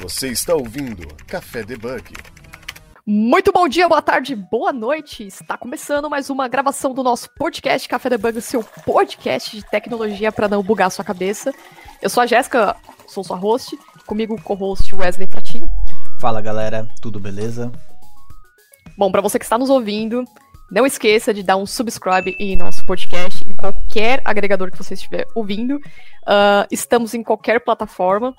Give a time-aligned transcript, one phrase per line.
[0.00, 2.14] Você está ouvindo Café Debug.
[3.06, 5.26] Muito bom dia, boa tarde, boa noite.
[5.26, 10.48] Está começando mais uma gravação do nosso podcast Café Debug, seu podcast de tecnologia para
[10.48, 11.52] não bugar a sua cabeça.
[12.00, 12.74] Eu sou a Jéssica,
[13.06, 15.68] sou sua host, comigo o co-host Wesley Fratinho.
[16.18, 17.70] Fala galera, tudo beleza?
[18.96, 20.24] Bom, para você que está nos ouvindo,
[20.70, 25.26] não esqueça de dar um subscribe em nosso podcast, em qualquer agregador que você estiver
[25.34, 25.76] ouvindo.
[25.76, 28.34] Uh, estamos em qualquer plataforma.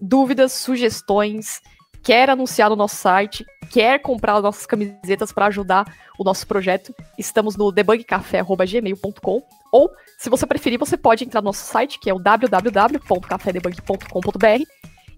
[0.00, 1.60] Dúvidas, sugestões,
[2.02, 5.84] quer anunciar no nosso site, quer comprar nossas camisetas para ajudar
[6.18, 11.64] o nosso projeto, estamos no debugcafé.gmail.com ou, se você preferir, você pode entrar no nosso
[11.64, 14.64] site, que é o www.cafedebug.com.br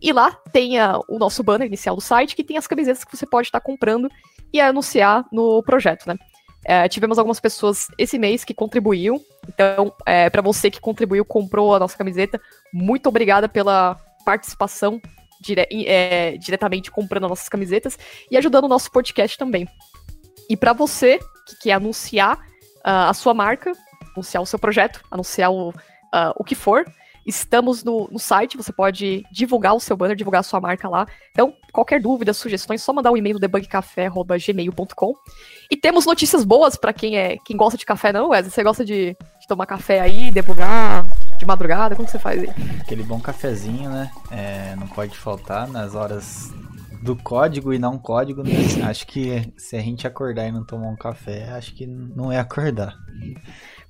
[0.00, 3.16] e lá tem a, o nosso banner inicial do site, que tem as camisetas que
[3.16, 4.08] você pode estar comprando
[4.52, 6.16] e anunciar no projeto, né?
[6.64, 9.20] É, tivemos algumas pessoas esse mês que contribuíram.
[9.48, 12.40] Então, é, para você que contribuiu, comprou a nossa camiseta,
[12.72, 15.00] muito obrigada pela participação
[15.40, 17.96] dire é, diretamente comprando nossas camisetas
[18.28, 19.68] e ajudando o nosso podcast também.
[20.50, 23.72] E para você que quer anunciar uh, a sua marca,
[24.14, 26.84] anunciar o seu projeto, anunciar o, uh, o que for,
[27.26, 31.08] Estamos no, no, site, você pode divulgar o seu banner, divulgar a sua marca lá.
[31.32, 35.14] Então, qualquer dúvida, sugestões, só mandar um e-mail no debugcafé.gmail.com.
[35.68, 38.52] E temos notícias boas para quem é quem gosta de café, não, Wesley?
[38.52, 41.04] Você gosta de, de, tomar café aí, debugar
[41.38, 41.94] de madrugada?
[41.94, 42.50] Como você faz aí?
[42.80, 44.10] Aquele bom cafezinho, né?
[44.30, 46.52] É, não pode faltar nas horas
[47.02, 48.42] do código e não código.
[48.42, 48.50] Né?
[48.88, 52.38] Acho que se a gente acordar e não tomar um café, acho que não é
[52.38, 52.94] acordar.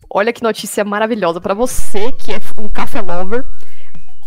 [0.08, 3.45] Olha que notícia maravilhosa para você que é um café lover.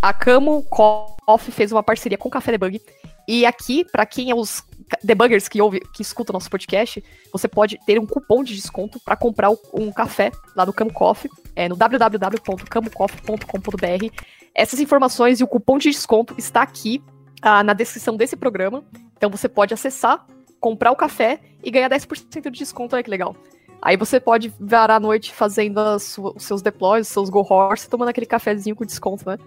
[0.01, 2.81] A Camo Coffee fez uma parceria com o Café Debug.
[3.27, 4.63] E aqui, para quem é os
[5.03, 8.99] debuggers que ouve, que escuta o nosso podcast, você pode ter um cupom de desconto
[9.01, 14.23] para comprar um café lá no Camo Coffee, é, no www.camocoffee.com.br.
[14.55, 17.03] Essas informações e o cupom de desconto está aqui
[17.41, 18.85] ah, na descrição desse programa.
[19.17, 20.25] Então você pode acessar,
[20.61, 22.95] comprar o café e ganhar 10% de desconto.
[22.95, 23.35] Olha que legal.
[23.81, 28.09] Aí você pode varar a noite fazendo os seus deploys, os seus go horse, tomando
[28.09, 29.37] aquele cafezinho com desconto, né?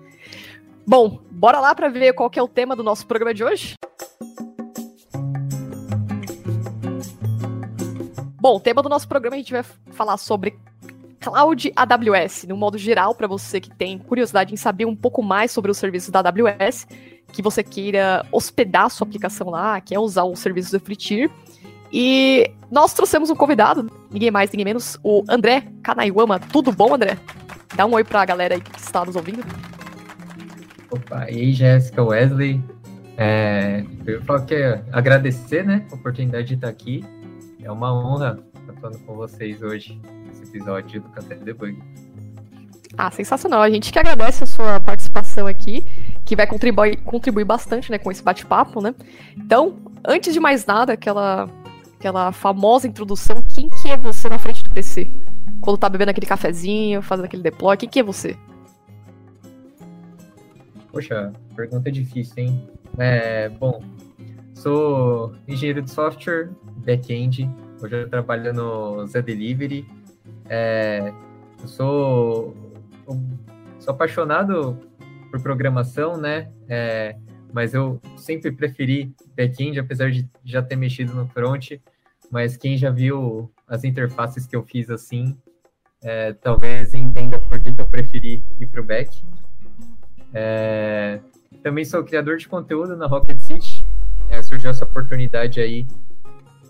[0.87, 3.75] Bom, bora lá para ver qual é o tema do nosso programa de hoje?
[8.41, 9.63] Bom, o tema do nosso programa a gente vai
[9.93, 10.59] falar sobre
[11.21, 15.53] Cloud AWS, no modo geral, para você que tem curiosidade em saber um pouco mais
[15.53, 16.87] sobre os serviços da AWS,
[17.33, 21.29] que você queira hospedar sua aplicação lá, quer usar o serviço do Free
[21.93, 26.41] e nós trouxemos um convidado, ninguém mais, ninguém menos, o André Kanaiwama.
[26.41, 27.19] Tudo bom, André?
[27.77, 29.45] Dá um oi pra galera aí que está nos ouvindo.
[30.91, 32.63] Opa, e aí, Jéssica, Wesley.
[33.17, 37.05] É, eu falo que é agradecer, né, a oportunidade de estar aqui.
[37.63, 41.77] É uma honra estar falando com vocês hoje, nesse episódio do Café Debug.
[42.97, 43.63] Ah, sensacional.
[43.63, 45.87] A gente que agradece a sua participação aqui,
[46.25, 48.95] que vai contribuir, contribuir bastante né, com esse bate-papo, né?
[49.37, 49.77] Então,
[50.07, 51.49] antes de mais nada, aquela
[52.03, 55.09] aquela famosa introdução, quem que é você na frente do PC?
[55.61, 58.37] Quando tá bebendo aquele cafezinho, fazendo aquele deploy, quem que é você?
[60.91, 62.69] Poxa, pergunta difícil, hein?
[62.99, 63.81] É, bom,
[64.53, 67.49] sou engenheiro de software, back-end,
[67.81, 69.87] hoje eu trabalho no Zé Delivery.
[70.49, 71.13] É,
[71.61, 72.57] eu sou,
[73.79, 74.77] sou apaixonado
[75.31, 76.51] por programação, né?
[76.69, 77.15] É,
[77.53, 81.75] mas eu sempre preferi back-end, apesar de já ter mexido no front
[82.33, 85.37] mas quem já viu as interfaces que eu fiz assim,
[86.03, 89.23] é, talvez entenda por que, que eu preferi ir para o back.
[90.33, 91.21] É,
[91.63, 93.87] também sou criador de conteúdo na Rocket City.
[94.31, 95.87] É, surgiu essa oportunidade aí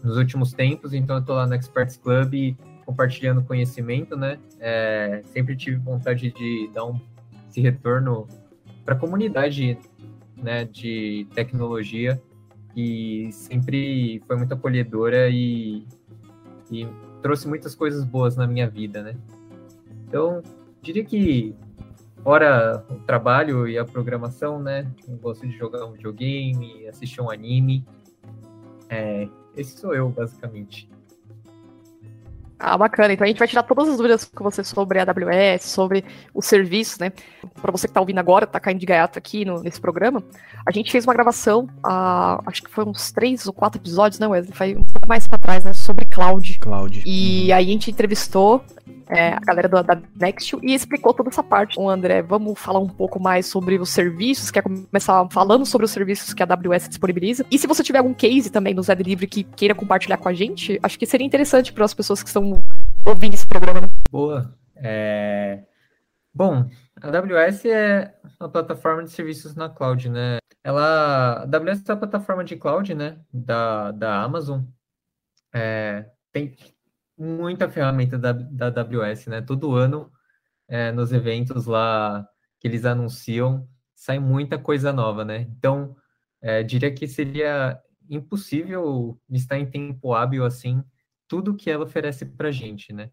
[0.02, 4.40] nos últimos tempos, então eu estou lá no Experts Club compartilhando conhecimento, né?
[4.58, 7.00] É, sempre tive vontade de dar um,
[7.48, 8.26] esse retorno
[8.84, 9.78] para a comunidade
[10.36, 12.20] né, de tecnologia
[12.76, 15.86] e sempre foi muito acolhedora e,
[16.70, 16.86] e
[17.20, 19.16] trouxe muitas coisas boas na minha vida, né?
[20.06, 20.42] Então,
[20.80, 21.54] diria que
[22.22, 24.90] fora o trabalho e a programação, né?
[25.08, 27.84] Eu gosto de jogar um videogame, assistir um anime.
[28.88, 30.88] É, esse sou eu, basicamente.
[32.64, 33.12] Ah, bacana.
[33.12, 36.40] Então a gente vai tirar todas as dúvidas com você sobre a AWS, sobre o
[36.40, 37.10] serviço, né?
[37.60, 40.22] Para você que está ouvindo agora, está caindo de gaiato aqui no, nesse programa,
[40.64, 44.28] a gente fez uma gravação, uh, acho que foi uns três ou quatro episódios, né,
[44.28, 44.54] Wesley?
[44.54, 45.72] Foi um pouco mais para trás, né?
[45.72, 46.60] Sobre cloud.
[46.60, 47.02] Cloud.
[47.04, 48.64] E aí a gente entrevistou
[49.08, 51.78] é, a galera do, da Next e explicou toda essa parte.
[51.78, 55.90] O André, vamos falar um pouco mais sobre os serviços, quer começar falando sobre os
[55.90, 57.44] serviços que a AWS disponibiliza.
[57.50, 60.32] E se você tiver algum case também no Zé Delivery que queira compartilhar com a
[60.32, 62.62] gente, acho que seria interessante para as pessoas que estão
[63.04, 63.82] ouvindo esse programa.
[63.82, 63.88] Né?
[64.10, 64.54] Boa.
[64.76, 65.64] É...
[66.34, 66.68] Bom,
[67.00, 70.38] a AWS é uma plataforma de serviços na cloud, né?
[70.64, 74.62] Ela, a AWS é a plataforma de cloud, né, da, da Amazon.
[75.52, 76.54] É, tem
[77.16, 79.40] muita ferramenta da, da AWS, né?
[79.42, 80.10] Todo ano,
[80.68, 82.26] é, nos eventos lá
[82.58, 85.42] que eles anunciam, sai muita coisa nova, né?
[85.56, 85.96] Então,
[86.40, 87.80] é, diria que seria
[88.10, 90.82] impossível estar em tempo hábil assim
[91.32, 93.10] tudo que ela oferece para gente, né?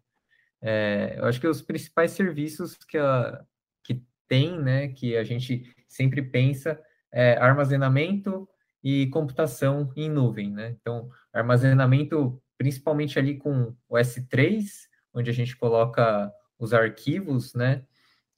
[0.60, 3.42] É, eu acho que os principais serviços que, a,
[3.82, 6.78] que tem, né, que a gente sempre pensa,
[7.10, 8.46] é armazenamento
[8.84, 10.76] e computação em nuvem, né?
[10.78, 14.66] Então, armazenamento principalmente ali com o S3,
[15.14, 17.86] onde a gente coloca os arquivos, né?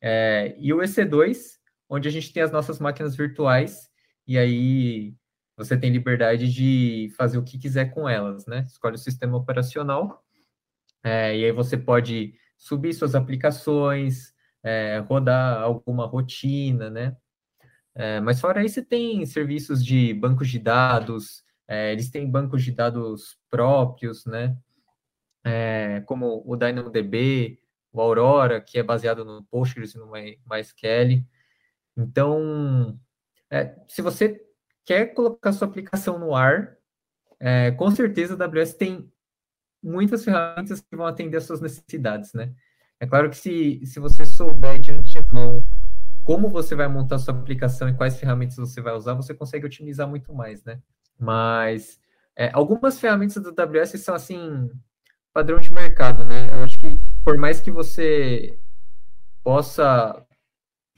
[0.00, 1.58] É, e o EC2,
[1.88, 3.90] onde a gente tem as nossas máquinas virtuais,
[4.24, 5.12] e aí
[5.56, 8.64] você tem liberdade de fazer o que quiser com elas, né?
[8.64, 10.24] Escolhe o sistema operacional,
[11.02, 14.32] é, e aí você pode subir suas aplicações,
[14.62, 17.16] é, rodar alguma rotina, né?
[17.92, 22.73] É, mas fora isso, tem serviços de bancos de dados, é, eles têm bancos de
[22.73, 24.56] dados próprios, né?
[25.44, 27.59] É, como o DynamoDB,
[27.93, 31.25] o Aurora, que é baseado no Postgres e no MySQL.
[31.97, 32.99] Então,
[33.50, 34.41] é, se você
[34.85, 36.76] quer colocar sua aplicação no ar,
[37.38, 39.12] é, com certeza a AWS tem
[39.82, 42.55] muitas ferramentas que vão atender às suas necessidades, né?
[43.00, 45.65] É claro que se, se você souber de antemão
[46.25, 50.08] como você vai montar sua aplicação e quais ferramentas você vai usar, você consegue otimizar
[50.08, 50.81] muito mais, né?
[51.19, 52.00] Mas
[52.37, 54.70] é, algumas ferramentas do AWS são assim
[55.32, 56.49] padrão de mercado, né?
[56.50, 58.59] Eu acho que por mais que você
[59.43, 60.25] possa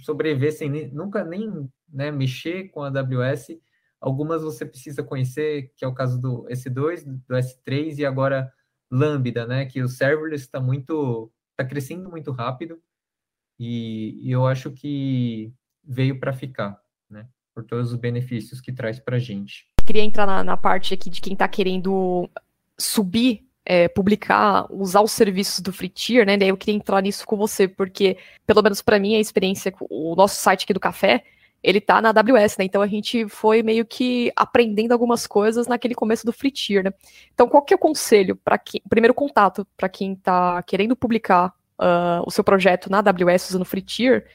[0.00, 3.58] sobreviver sem nunca nem né, mexer com a AWS,
[4.00, 8.52] algumas você precisa conhecer, que é o caso do S2, do S3 e agora
[8.90, 9.66] Lambda, né?
[9.66, 12.80] Que o serverless está muito, está crescendo muito rápido
[13.58, 15.52] e, e eu acho que
[15.82, 17.28] veio para ficar, né?
[17.54, 19.73] Por todos os benefícios que traz para a gente.
[19.84, 22.28] Queria entrar na, na parte aqui de quem está querendo
[22.78, 26.36] subir é, publicar, usar os serviços do Free Tier, né?
[26.36, 30.14] Daí eu queria entrar nisso com você, porque, pelo menos para mim, a experiência, o
[30.14, 31.24] nosso site aqui do café,
[31.62, 32.64] ele tá na AWS, né?
[32.66, 36.92] Então a gente foi meio que aprendendo algumas coisas naquele começo do Free Tier, né?
[37.32, 41.54] Então, qual que é o conselho para quem, primeiro contato para quem tá querendo publicar
[41.78, 44.26] uh, o seu projeto na AWS usando Free Tier?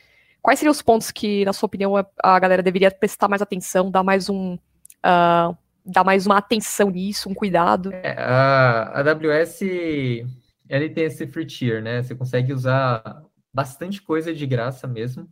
[0.42, 1.94] Quais seriam os pontos que, na sua opinião,
[2.24, 4.58] a galera deveria prestar mais atenção, dar mais um.
[5.06, 7.92] Uh, dar mais uma atenção nisso, um cuidado.
[7.94, 12.02] É, a AWS ele tem esse free tier, né?
[12.04, 13.24] Você consegue usar
[13.54, 15.28] bastante coisa de graça mesmo.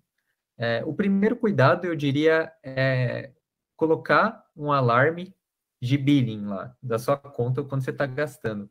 [0.58, 3.32] É, o primeiro cuidado, eu diria, é
[3.76, 5.36] colocar um alarme
[5.80, 8.70] de billing lá da sua conta quando você está gastando.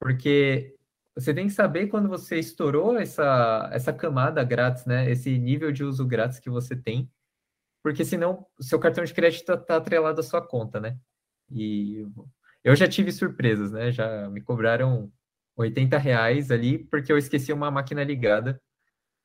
[0.00, 0.74] Porque
[1.14, 5.08] você tem que saber quando você estourou essa, essa camada grátis, né?
[5.08, 7.08] Esse nível de uso grátis que você tem
[7.86, 10.98] porque senão o seu cartão de crédito está atrelado à sua conta, né?
[11.48, 12.04] E
[12.64, 13.92] eu já tive surpresas, né?
[13.92, 15.08] Já me cobraram
[15.56, 18.60] 80 reais ali porque eu esqueci uma máquina ligada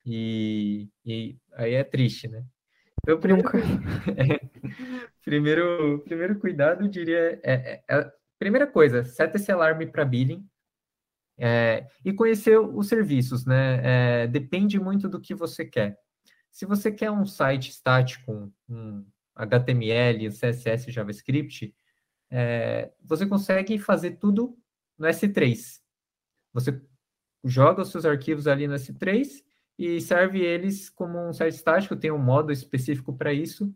[0.05, 2.45] e, e aí é triste, né?
[3.01, 3.49] Então, primeiro,
[5.25, 10.47] primeiro, primeiro cuidado, eu diria, é, é, é, primeira coisa, seta esse alarme para billing
[11.39, 13.81] é, e conhecer os serviços, né?
[14.23, 15.97] É, depende muito do que você quer.
[16.51, 19.05] Se você quer um site estático, um
[19.35, 21.73] HTML, CSS, JavaScript,
[22.29, 24.57] é, você consegue fazer tudo
[24.97, 25.79] no S3.
[26.53, 26.81] Você
[27.43, 29.43] joga os seus arquivos ali no S3
[29.77, 33.73] e serve eles como um site estático, tem um modo específico para isso.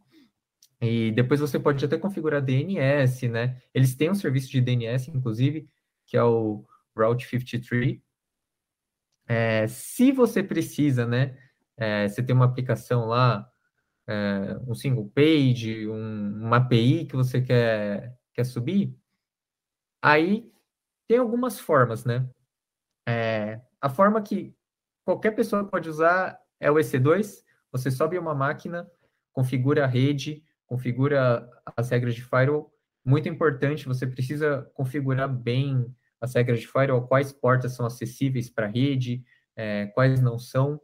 [0.82, 3.62] E depois você pode até configurar DNS, né?
[3.74, 5.67] Eles têm um serviço de DNS, inclusive,
[6.05, 6.65] que é o
[6.96, 8.00] Route 53.
[9.27, 11.36] É, se você precisa, né,
[11.77, 13.50] é, você tem uma aplicação lá,
[14.08, 18.98] é, um single page, um, uma API que você quer, quer subir,
[20.01, 20.51] aí
[21.08, 22.27] tem algumas formas, né?
[23.08, 24.55] É, a forma que
[25.03, 28.89] qualquer pessoa pode usar é o EC2, você sobe uma máquina,
[29.32, 32.72] configura a rede, configura as regras de firewall.
[33.03, 38.65] Muito importante, você precisa configurar bem as regras de firewall, quais portas são acessíveis para
[38.65, 39.24] a rede,
[39.55, 40.82] é, quais não são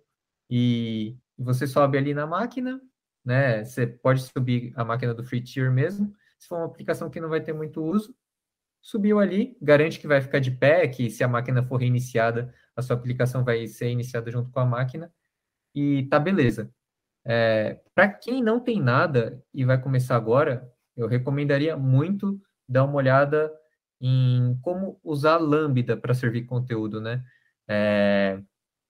[0.51, 2.81] e você sobe ali na máquina,
[3.25, 3.63] né?
[3.63, 6.13] Você pode subir a máquina do free tier mesmo.
[6.37, 8.13] Se for uma aplicação que não vai ter muito uso,
[8.81, 12.81] subiu ali, garante que vai ficar de pé, que se a máquina for reiniciada, a
[12.81, 15.13] sua aplicação vai ser iniciada junto com a máquina
[15.75, 16.73] e tá beleza.
[17.25, 22.95] É, Para quem não tem nada e vai começar agora, eu recomendaria muito dar uma
[22.95, 23.51] olhada
[24.01, 27.23] em como usar Lambda para servir conteúdo, né?
[27.67, 28.41] É,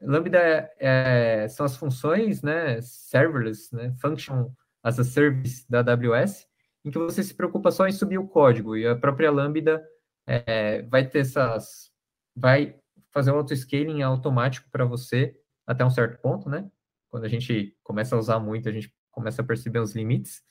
[0.01, 4.51] Lambda é, é, são as funções, né, serverless, né, function
[4.83, 6.47] as a service da AWS,
[6.83, 9.83] em que você se preocupa só em subir o código e a própria Lambda
[10.25, 11.91] é, vai ter essas,
[12.35, 12.75] vai
[13.11, 16.69] fazer um auto-scaling automático para você até um certo ponto, né?
[17.09, 20.41] Quando a gente começa a usar muito, a gente começa a perceber os limites.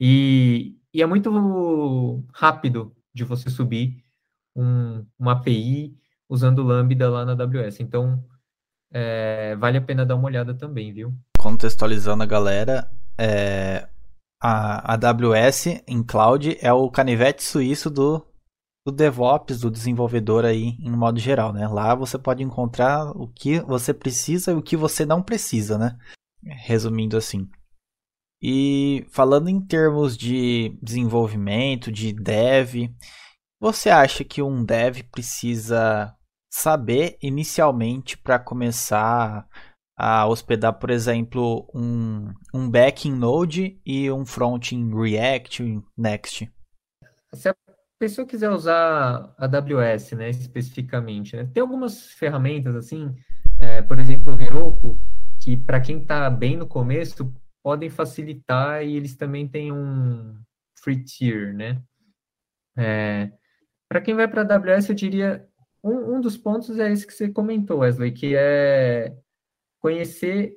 [0.00, 4.02] E, e é muito rápido de você subir
[4.56, 5.96] um, uma API
[6.28, 7.80] usando Lambda lá na AWS.
[7.80, 8.22] Então,
[8.92, 11.14] é, vale a pena dar uma olhada também, viu?
[11.38, 13.88] Contextualizando a galera, é,
[14.40, 18.24] a AWS em cloud é o canivete suíço do,
[18.86, 21.66] do DevOps, do desenvolvedor aí em modo geral, né?
[21.66, 25.98] Lá você pode encontrar o que você precisa e o que você não precisa, né?
[26.42, 27.48] Resumindo assim.
[28.42, 32.90] E falando em termos de desenvolvimento, de dev,
[33.64, 36.14] você acha que um dev precisa
[36.52, 39.48] saber inicialmente para começar
[39.96, 46.52] a hospedar, por exemplo, um, um back em Node e um front em React, Next?
[47.32, 47.56] Se a
[47.98, 53.14] pessoa quiser usar a AWS, né, especificamente, né, tem algumas ferramentas assim,
[53.58, 55.00] é, por exemplo, o Heroku,
[55.42, 60.38] que para quem está bem no começo podem facilitar e eles também têm um
[60.82, 61.82] free tier, né?
[62.76, 63.32] É,
[63.88, 65.48] para quem vai para a AWS, eu diria
[65.82, 69.14] um, um dos pontos é esse que você comentou, Wesley, que é
[69.80, 70.56] conhecer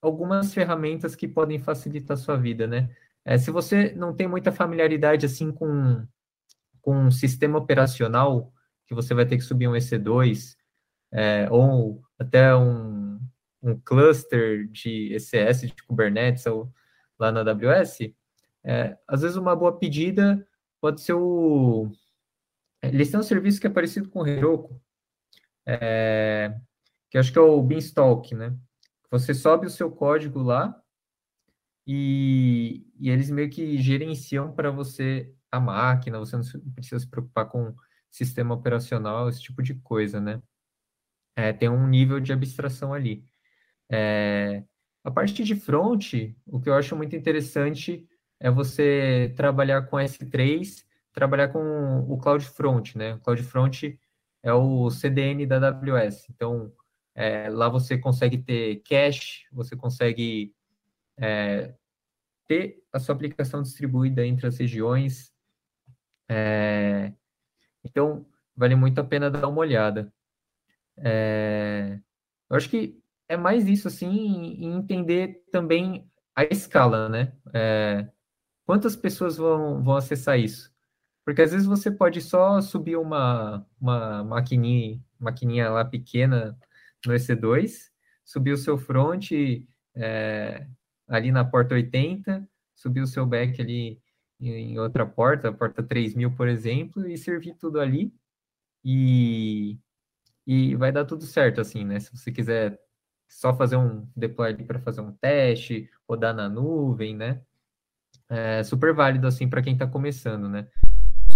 [0.00, 2.88] algumas ferramentas que podem facilitar a sua vida, né?
[3.24, 6.06] É, se você não tem muita familiaridade assim com,
[6.80, 8.52] com um sistema operacional,
[8.86, 10.56] que você vai ter que subir um EC2,
[11.12, 13.18] é, ou até um,
[13.60, 16.72] um cluster de ECS, de Kubernetes, ou
[17.18, 18.12] lá na AWS,
[18.62, 20.46] é, às vezes uma boa pedida
[20.80, 21.90] pode ser o
[22.82, 24.80] eles têm um serviço que é parecido com o Heroku,
[25.66, 26.54] é,
[27.10, 28.56] que acho que é o Beanstalk, né?
[29.10, 30.80] Você sobe o seu código lá
[31.86, 37.48] e, e eles meio que gerenciam para você a máquina, você não precisa se preocupar
[37.48, 37.74] com
[38.10, 40.42] sistema operacional, esse tipo de coisa, né?
[41.36, 43.24] É, tem um nível de abstração ali.
[43.90, 44.64] É,
[45.04, 46.14] a parte de front,
[46.46, 48.08] o que eu acho muito interessante
[48.40, 50.85] é você trabalhar com S3
[51.16, 53.14] trabalhar com o CloudFront, né?
[53.14, 53.98] O CloudFront
[54.42, 56.28] é o CDN da AWS.
[56.28, 56.70] Então,
[57.14, 60.54] é, lá você consegue ter cache, você consegue
[61.16, 61.74] é,
[62.46, 65.32] ter a sua aplicação distribuída entre as regiões.
[66.28, 67.14] É,
[67.82, 70.12] então, vale muito a pena dar uma olhada.
[70.98, 71.98] É,
[72.50, 77.32] eu acho que é mais isso, assim, em entender também a escala, né?
[77.54, 78.06] É,
[78.66, 80.75] quantas pessoas vão, vão acessar isso?
[81.26, 86.56] Porque às vezes você pode só subir uma, uma maquininha, maquininha lá pequena
[87.04, 87.90] no EC2,
[88.24, 89.32] subir o seu front
[89.96, 90.68] é,
[91.08, 94.00] ali na porta 80, subir o seu back ali
[94.38, 98.14] em outra porta, a porta 3000, por exemplo, e servir tudo ali.
[98.84, 99.76] E,
[100.46, 101.98] e vai dar tudo certo, assim, né?
[101.98, 102.78] Se você quiser
[103.28, 107.42] só fazer um deploy ali para fazer um teste, rodar na nuvem, né?
[108.28, 110.68] É super válido, assim, para quem está começando, né?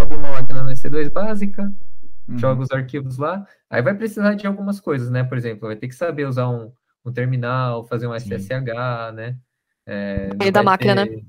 [0.01, 1.71] Sobe uma máquina na EC2 básica,
[2.27, 2.39] uhum.
[2.39, 5.23] joga os arquivos lá, aí vai precisar de algumas coisas, né?
[5.23, 6.73] Por exemplo, vai ter que saber usar um,
[7.05, 9.15] um terminal, fazer um SSH, Sim.
[9.15, 9.37] né?
[9.87, 11.17] É, e da máquina, ter...
[11.17, 11.23] né?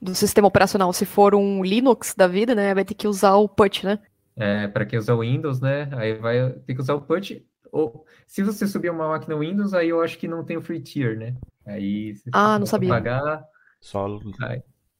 [0.00, 0.90] Do sistema operacional.
[0.94, 2.72] Se for um Linux da vida, né?
[2.74, 3.98] Vai ter que usar o PUT, né?
[4.34, 5.90] É, para quem usa o Windows, né?
[5.92, 7.44] Aí vai ter que usar o PUT.
[7.70, 10.80] Ou, se você subir uma máquina Windows, aí eu acho que não tem o free
[10.80, 11.36] tier, né?
[11.66, 12.88] Aí ah, não sabia.
[12.88, 13.44] Pagar,
[13.78, 14.06] Só.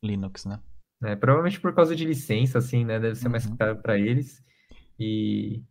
[0.02, 0.60] Linux, né?
[1.00, 1.16] Né?
[1.16, 3.00] Provavelmente por causa de licença, assim, né?
[3.00, 3.56] Deve ser mais uhum.
[3.56, 4.44] caro para eles.
[4.98, 5.62] E,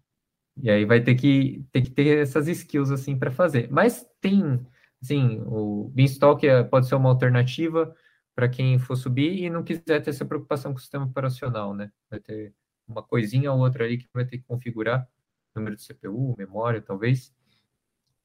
[0.57, 3.69] e aí vai ter que, ter que ter essas skills, assim, para fazer.
[3.71, 4.65] Mas tem,
[5.01, 7.93] assim, o Beanstalk é, pode ser uma alternativa
[8.35, 11.91] para quem for subir e não quiser ter essa preocupação com o sistema operacional, né?
[12.09, 12.53] Vai ter
[12.87, 15.07] uma coisinha ou outra ali que vai ter que configurar,
[15.55, 17.33] número de CPU, memória, talvez.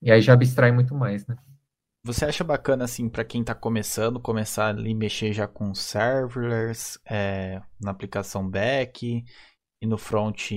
[0.01, 1.37] E aí já abstrai muito mais, né?
[2.07, 7.63] Você acha bacana, assim, para quem está começando, começar ali mexer já com serverless, é,
[7.81, 9.25] na aplicação back
[9.81, 10.51] e no front.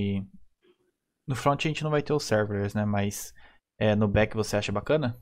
[1.26, 2.84] No front a gente não vai ter os serverless, né?
[2.84, 3.32] Mas
[3.78, 5.18] é, no back você acha bacana?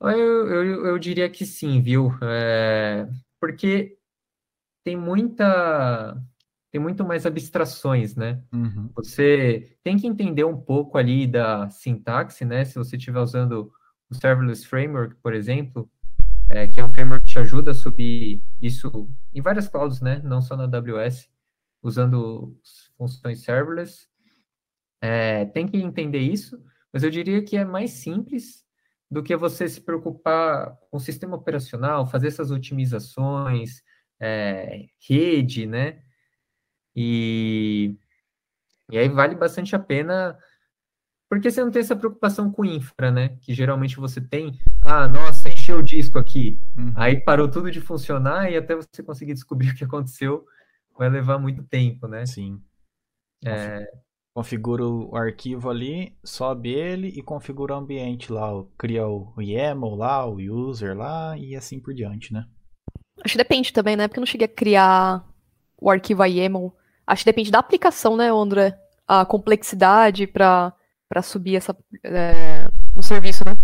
[0.00, 2.10] Eu, eu, eu diria que sim, viu?
[2.22, 3.06] É,
[3.38, 3.98] porque
[4.82, 6.16] tem muita.
[6.72, 8.42] Tem muito mais abstrações, né?
[8.50, 8.90] Uhum.
[8.96, 12.64] Você tem que entender um pouco ali da sintaxe, né?
[12.64, 13.70] Se você estiver usando
[14.12, 15.90] o Serverless Framework, por exemplo,
[16.48, 20.20] é, que é um framework que te ajuda a subir isso em várias clouds, né?
[20.22, 21.28] Não só na AWS,
[21.82, 22.56] usando
[22.96, 24.06] funções serverless.
[25.00, 28.64] É, tem que entender isso, mas eu diria que é mais simples
[29.10, 33.82] do que você se preocupar com o sistema operacional, fazer essas otimizações,
[34.20, 36.02] é, rede, né?
[36.94, 37.96] E,
[38.90, 40.38] e aí vale bastante a pena,
[41.32, 43.38] porque você não tem essa preocupação com infra, né?
[43.40, 46.92] Que geralmente você tem, ah, nossa, encheu o disco aqui, uhum.
[46.94, 50.44] aí parou tudo de funcionar e até você conseguir descobrir o que aconteceu
[50.94, 52.26] vai levar muito tempo, né?
[52.26, 52.60] Sim.
[53.42, 53.82] É...
[54.34, 60.26] Configura o arquivo ali, sobe ele e configura o ambiente lá, cria o YAML lá,
[60.26, 62.46] o user lá e assim por diante, né?
[63.24, 64.06] Acho que depende também, né?
[64.06, 65.26] Porque eu não cheguei a criar
[65.80, 66.76] o arquivo YAML.
[67.06, 68.78] Acho que depende da aplicação, né, André?
[69.08, 70.74] A complexidade para
[71.20, 73.58] subir essa é, no serviço, né?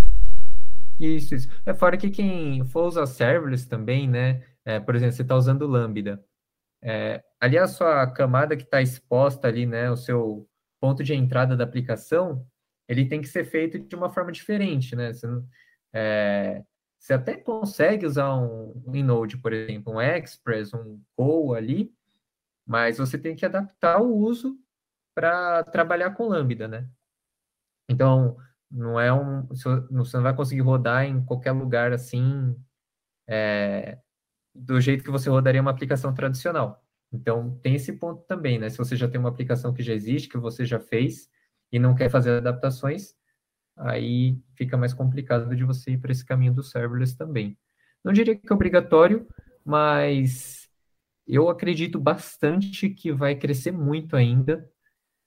[0.99, 1.49] Isso, isso.
[1.64, 4.43] É fora que quem for usar serverless também, né?
[4.64, 6.23] É, por exemplo, você está usando Lambda.
[6.83, 9.90] É, ali a sua camada que está exposta ali, né?
[9.90, 10.49] O seu
[10.81, 12.47] ponto de entrada da aplicação,
[12.88, 15.12] ele tem que ser feito de uma forma diferente, né?
[15.12, 15.26] Você,
[15.93, 16.64] é,
[16.99, 21.93] você até consegue usar um, um Node, por exemplo, um Express, um Go ali,
[22.67, 24.59] mas você tem que adaptar o uso
[25.14, 26.88] para trabalhar com Lambda, né?
[27.88, 28.37] Então,
[28.71, 32.54] não é um, você não vai conseguir rodar em qualquer lugar assim,
[33.26, 33.99] é,
[34.54, 36.85] do jeito que você rodaria uma aplicação tradicional.
[37.12, 38.68] Então, tem esse ponto também, né?
[38.68, 41.30] Se você já tem uma aplicação que já existe, que você já fez,
[41.73, 43.14] e não quer fazer adaptações,
[43.76, 47.57] aí fica mais complicado de você ir para esse caminho do serverless também.
[48.04, 49.26] Não diria que é obrigatório,
[49.64, 50.68] mas
[51.26, 54.68] eu acredito bastante que vai crescer muito ainda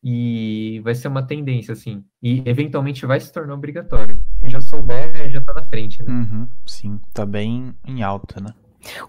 [0.03, 2.03] e vai ser uma tendência, assim.
[2.21, 4.21] E eventualmente vai se tornar obrigatório.
[4.39, 6.11] Quem já souber já está na frente, né?
[6.11, 8.53] Uhum, sim, tá bem em alta, né?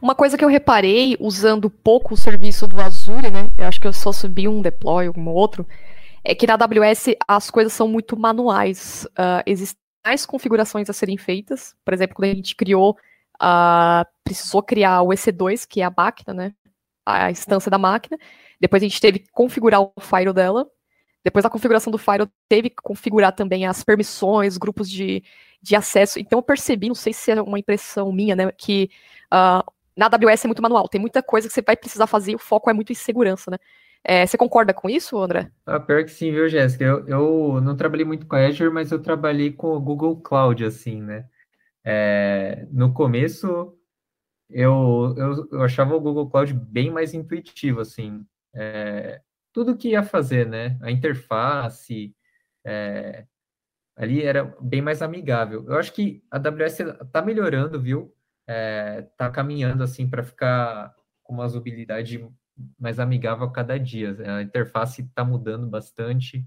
[0.01, 3.51] Uma coisa que eu reparei, usando pouco o serviço do Azure, né?
[3.57, 5.67] Eu acho que eu só subi um deploy, algum outro,
[6.23, 9.07] é que na AWS as coisas são muito manuais.
[9.13, 11.75] Uh, existem mais configurações a serem feitas.
[11.85, 12.97] Por exemplo, quando a gente criou,
[13.41, 16.55] uh, precisou criar o EC2, que é a máquina, né?
[17.07, 18.19] A instância da máquina.
[18.61, 20.67] Depois a gente teve que configurar o file dela.
[21.25, 25.23] Depois da configuração do file, teve que configurar também as permissões, grupos de,
[25.63, 26.19] de acesso.
[26.19, 28.91] Então eu percebi, não sei se é uma impressão minha, né, que
[29.33, 29.65] uh,
[29.97, 30.89] na AWS é muito manual.
[30.89, 33.51] Tem muita coisa que você vai precisar fazer e o foco é muito em segurança,
[33.51, 33.59] né?
[34.05, 35.49] É, você concorda com isso, André?
[35.65, 36.85] Ah, pior que sim, viu, Jéssica?
[36.85, 41.01] Eu, eu não trabalhei muito com Azure, mas eu trabalhei com o Google Cloud, assim,
[41.01, 41.27] né?
[41.85, 43.77] É, no começo,
[44.51, 48.25] eu, eu, eu, achava o Google Cloud bem mais intuitivo, assim.
[48.55, 49.21] É,
[49.53, 50.79] tudo que ia fazer, né?
[50.83, 52.15] A interface,
[52.65, 53.27] é,
[53.97, 55.65] ali era bem mais amigável.
[55.69, 58.15] Eu acho que a AWS está melhorando, viu?
[58.47, 62.27] Está é, caminhando assim para ficar com uma usabilidade
[62.79, 64.17] mais amigável a cada dia.
[64.39, 66.47] A interface está mudando bastante.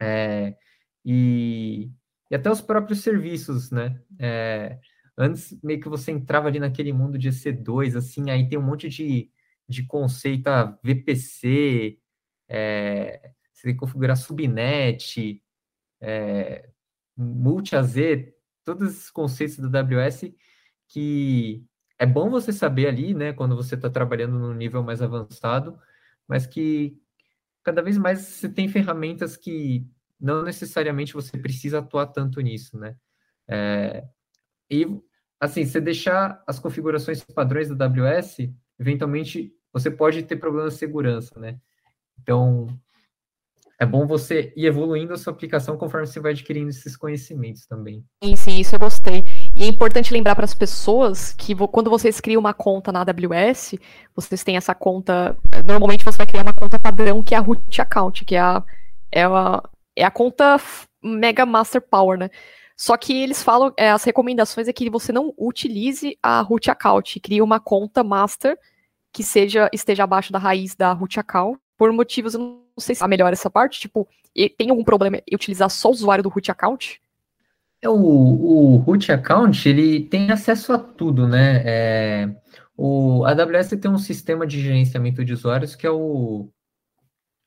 [0.00, 0.56] É,
[1.04, 1.90] e,
[2.30, 4.00] e, até os próprios serviços, né?
[4.18, 4.78] É,
[5.16, 8.88] antes, meio que você entrava ali naquele mundo de EC2, assim, aí tem um monte
[8.88, 9.30] de,
[9.68, 11.98] de conceito, ah, VPC,
[12.50, 15.42] é, você tem que configurar subnet,
[16.00, 16.68] é,
[17.16, 17.94] multi-AZ,
[18.64, 20.32] todos esses conceitos do AWS
[20.88, 21.64] que
[21.98, 25.78] é bom você saber ali, né, quando você está trabalhando no nível mais avançado,
[26.26, 26.98] mas que
[27.62, 29.86] cada vez mais você tem ferramentas que
[30.20, 32.96] não necessariamente você precisa atuar tanto nisso, né?
[33.48, 34.04] É,
[34.70, 34.86] e,
[35.38, 41.38] assim, você deixar as configurações padrões da AWS, eventualmente você pode ter problemas de segurança,
[41.38, 41.60] né?
[42.22, 42.68] Então,
[43.80, 48.04] é bom você ir evoluindo a sua aplicação conforme você vai adquirindo esses conhecimentos também.
[48.22, 49.24] Sim, sim, isso eu gostei.
[49.56, 53.76] E é importante lembrar para as pessoas que quando vocês criam uma conta na AWS,
[54.14, 55.34] vocês têm essa conta.
[55.64, 58.62] Normalmente você vai criar uma conta padrão que é a root account, que é a,
[59.10, 59.62] é a,
[59.96, 60.60] é a conta
[61.02, 62.28] Mega Master Power, né?
[62.76, 67.18] Só que eles falam, é, as recomendações é que você não utilize a root account,
[67.20, 68.58] crie uma conta master
[69.10, 73.02] que seja esteja abaixo da raiz da root account por motivos, eu não sei se
[73.02, 74.06] é melhor essa parte, tipo,
[74.58, 77.00] tem algum problema em utilizar só o usuário do root account?
[77.80, 81.62] É, o, o root account, ele tem acesso a tudo, né?
[81.64, 82.36] É,
[82.76, 86.50] o AWS tem um sistema de gerenciamento de usuários que é o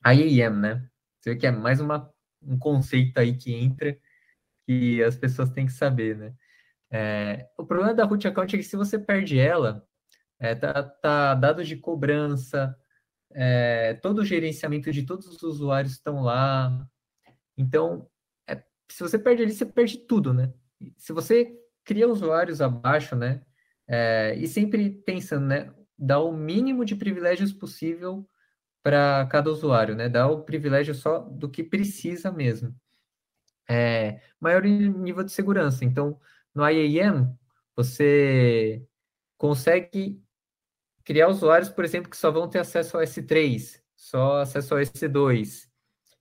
[0.04, 0.90] IAM, né?
[1.20, 2.10] Você vê que é mais uma,
[2.42, 3.96] um conceito aí que entra
[4.66, 6.34] que as pessoas têm que saber, né?
[6.92, 9.86] É, o problema da root account é que se você perde ela,
[10.40, 12.76] é, tá, tá dados de cobrança,
[13.36, 16.88] é, todo o gerenciamento de todos os usuários estão lá.
[17.58, 18.10] Então,
[18.48, 20.54] é, se você perde ali, você perde tudo, né?
[20.98, 23.44] Se você cria usuários abaixo, né?
[23.88, 25.74] É, e sempre pensando, né?
[25.98, 28.28] Dá o mínimo de privilégios possível
[28.84, 30.10] para cada usuário, né?
[30.10, 32.76] Dá o privilégio só do que precisa mesmo.
[33.70, 35.86] é, maior nível de segurança.
[35.86, 36.20] Então,
[36.54, 37.38] no IAM,
[37.76, 38.86] você
[39.38, 40.23] consegue
[41.04, 45.68] criar usuários, por exemplo, que só vão ter acesso ao S3, só acesso ao S2.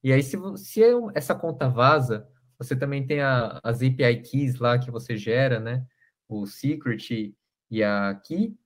[0.02, 4.58] E aí, se, se é essa conta vaza, você também tem a, as API keys
[4.58, 5.86] lá que você gera, né?
[6.28, 7.34] O secret
[7.70, 8.56] e a key.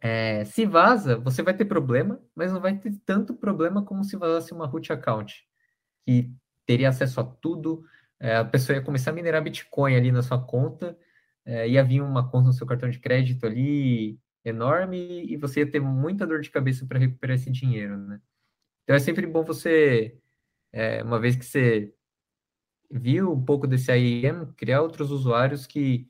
[0.00, 4.16] É, se vaza, você vai ter problema, mas não vai ter tanto problema como se
[4.16, 5.44] vazasse uma root account,
[6.06, 6.32] que
[6.64, 7.84] teria acesso a tudo.
[8.20, 10.96] É, a pessoa ia começar a minerar Bitcoin ali na sua conta,
[11.44, 15.70] é, ia vir uma conta no seu cartão de crédito ali enorme e você ia
[15.70, 18.20] ter muita dor de cabeça para recuperar esse dinheiro, né?
[18.84, 20.16] Então é sempre bom você,
[20.72, 21.92] é, uma vez que você
[22.90, 26.08] viu um pouco desse IAM, criar outros usuários que,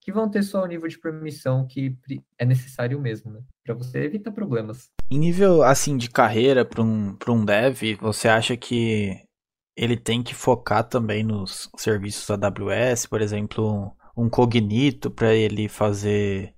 [0.00, 1.96] que vão ter só o nível de permissão que
[2.38, 3.40] é necessário mesmo, né?
[3.64, 4.90] Para você evitar problemas.
[5.10, 9.26] Em nível assim de carreira para um, um dev, você acha que
[9.76, 16.52] ele tem que focar também nos serviços AWS, por exemplo, um cognito para ele fazer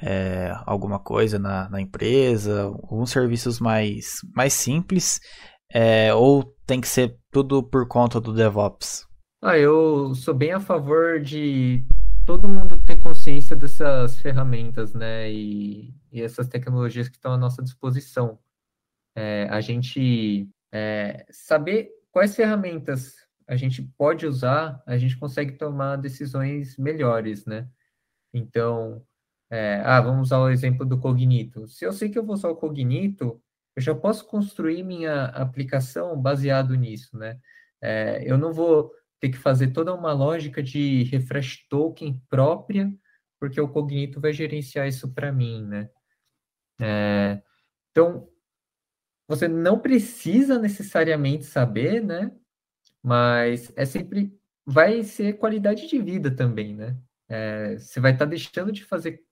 [0.00, 5.20] é, alguma coisa na, na, empresa, alguns serviços mais, mais simples,
[5.72, 9.06] é, ou tem que ser tudo por conta do DevOps?
[9.42, 11.84] Ah, eu sou bem a favor de
[12.26, 17.62] todo mundo ter consciência dessas ferramentas, né, e, e essas tecnologias que estão à nossa
[17.62, 18.38] disposição.
[19.16, 23.14] É, a gente é, saber quais ferramentas
[23.46, 27.66] a gente pode usar, a gente consegue tomar decisões melhores, né?
[28.32, 29.02] Então,
[29.50, 31.66] é, ah, vamos usar o exemplo do Cognito.
[31.68, 33.40] Se eu sei que eu vou usar o Cognito,
[33.74, 37.38] eu já posso construir minha aplicação baseado nisso, né?
[37.80, 42.92] É, eu não vou ter que fazer toda uma lógica de refresh token própria,
[43.40, 45.88] porque o Cognito vai gerenciar isso para mim, né?
[46.80, 47.42] É,
[47.90, 48.28] então,
[49.28, 52.32] você não precisa necessariamente saber, né?
[53.02, 56.96] Mas é sempre vai ser qualidade de vida também, né?
[57.28, 59.22] É, você vai estar tá deixando de fazer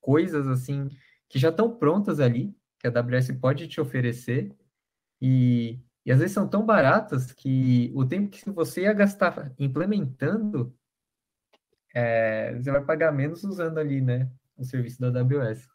[0.00, 0.88] coisas assim
[1.28, 4.54] que já estão prontas ali, que a AWS pode te oferecer,
[5.20, 10.74] e, e às vezes são tão baratas que o tempo que você ia gastar implementando,
[11.94, 14.30] é, você vai pagar menos usando ali, né?
[14.56, 15.68] O serviço da AWS.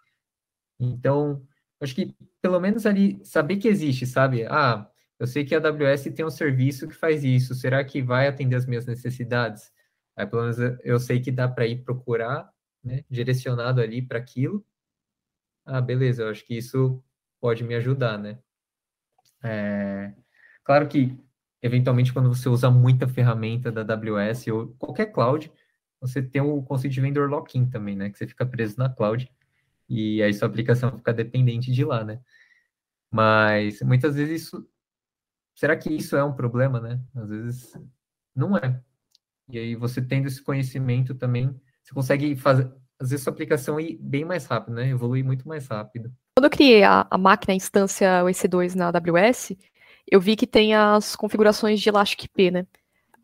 [0.80, 1.46] Então,
[1.80, 4.46] acho que pelo menos ali saber que existe, sabe?
[4.46, 7.56] Ah, eu sei que a AWS tem um serviço que faz isso.
[7.56, 9.72] Será que vai atender as minhas necessidades?
[10.16, 12.50] Aí pelo menos eu sei que dá para ir procurar,
[12.86, 14.65] né, direcionado ali para aquilo.
[15.65, 17.04] Ah, beleza, eu acho que isso
[17.41, 18.39] pode me ajudar, né?
[19.43, 20.13] É,
[20.63, 21.17] claro que
[21.62, 25.52] eventualmente quando você usa muita ferramenta da AWS ou qualquer cloud,
[26.00, 28.10] você tem o conceito de vendor lock-in também, né?
[28.10, 29.32] Que você fica preso na cloud
[29.89, 32.21] e aí sua aplicação fica dependente de lá, né?
[33.12, 34.67] Mas muitas vezes isso.
[35.56, 37.02] Será que isso é um problema, né?
[37.15, 37.74] Às vezes
[38.36, 38.82] não é.
[39.50, 44.26] E aí você tendo esse conhecimento também, você consegue fazer, fazer sua aplicação ir bem
[44.26, 44.89] mais rápido, né?
[44.89, 46.12] Evoluir muito mais rápido.
[46.36, 49.56] Quando eu criei a, a máquina a instância EC2 na AWS,
[50.10, 52.65] eu vi que tem as configurações de Elastic P, né?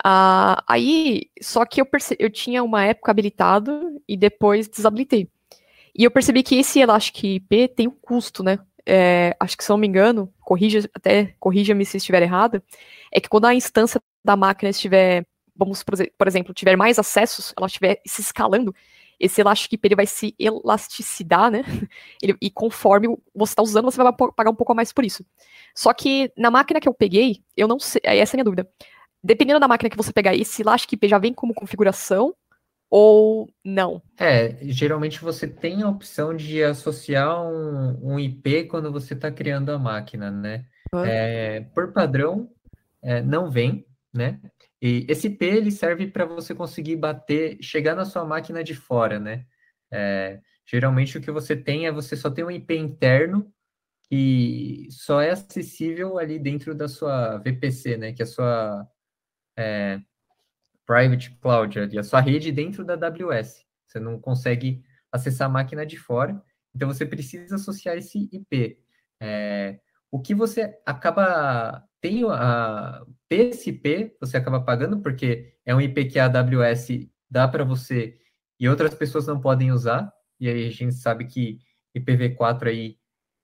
[0.04, 5.30] Ah, aí, só que eu, eu tinha uma época habilitado e depois desabilitei.
[5.95, 8.60] E eu percebi que esse Elastic IP tem um custo, né?
[8.86, 12.63] É, acho que se não me engano, corrija, até corrija-me se estiver errada,
[13.12, 15.26] é que quando a instância da máquina estiver,
[15.63, 18.74] vamos, por exemplo, tiver mais acessos, ela estiver se escalando,
[19.19, 21.62] esse Elastic IP ele vai se elasticidar, né?
[22.21, 25.24] Ele, e conforme você está usando, você vai pagar um pouco a mais por isso.
[25.76, 28.67] Só que na máquina que eu peguei, eu não sei, essa é a minha dúvida.
[29.24, 32.34] Dependendo da máquina que você pegar, esse Elastic IP já vem como configuração
[32.89, 34.02] ou não?
[34.17, 39.71] É, geralmente você tem a opção de associar um, um IP quando você está criando
[39.71, 40.65] a máquina, né?
[41.06, 42.50] É, por padrão,
[43.04, 44.39] é, não vem, né?
[44.82, 49.20] E esse IP ele serve para você conseguir bater, chegar na sua máquina de fora,
[49.20, 49.46] né?
[49.91, 53.54] É, geralmente o que você tem é você só tem um IP interno
[54.10, 58.13] que só é acessível ali dentro da sua VPC, né?
[58.13, 58.88] Que é a sua
[59.58, 60.02] é,
[60.86, 63.63] private cloud, a sua rede dentro da AWS.
[63.86, 66.41] Você não consegue acessar a máquina de fora,
[66.74, 68.80] então você precisa associar esse IP.
[69.22, 76.06] É, o que você acaba tem a IP você acaba pagando porque é um IP
[76.06, 78.20] que a AWS dá para você
[78.60, 80.12] e outras pessoas não podem usar.
[80.39, 81.60] E aí a gente sabe que
[81.96, 82.98] IPv4 aí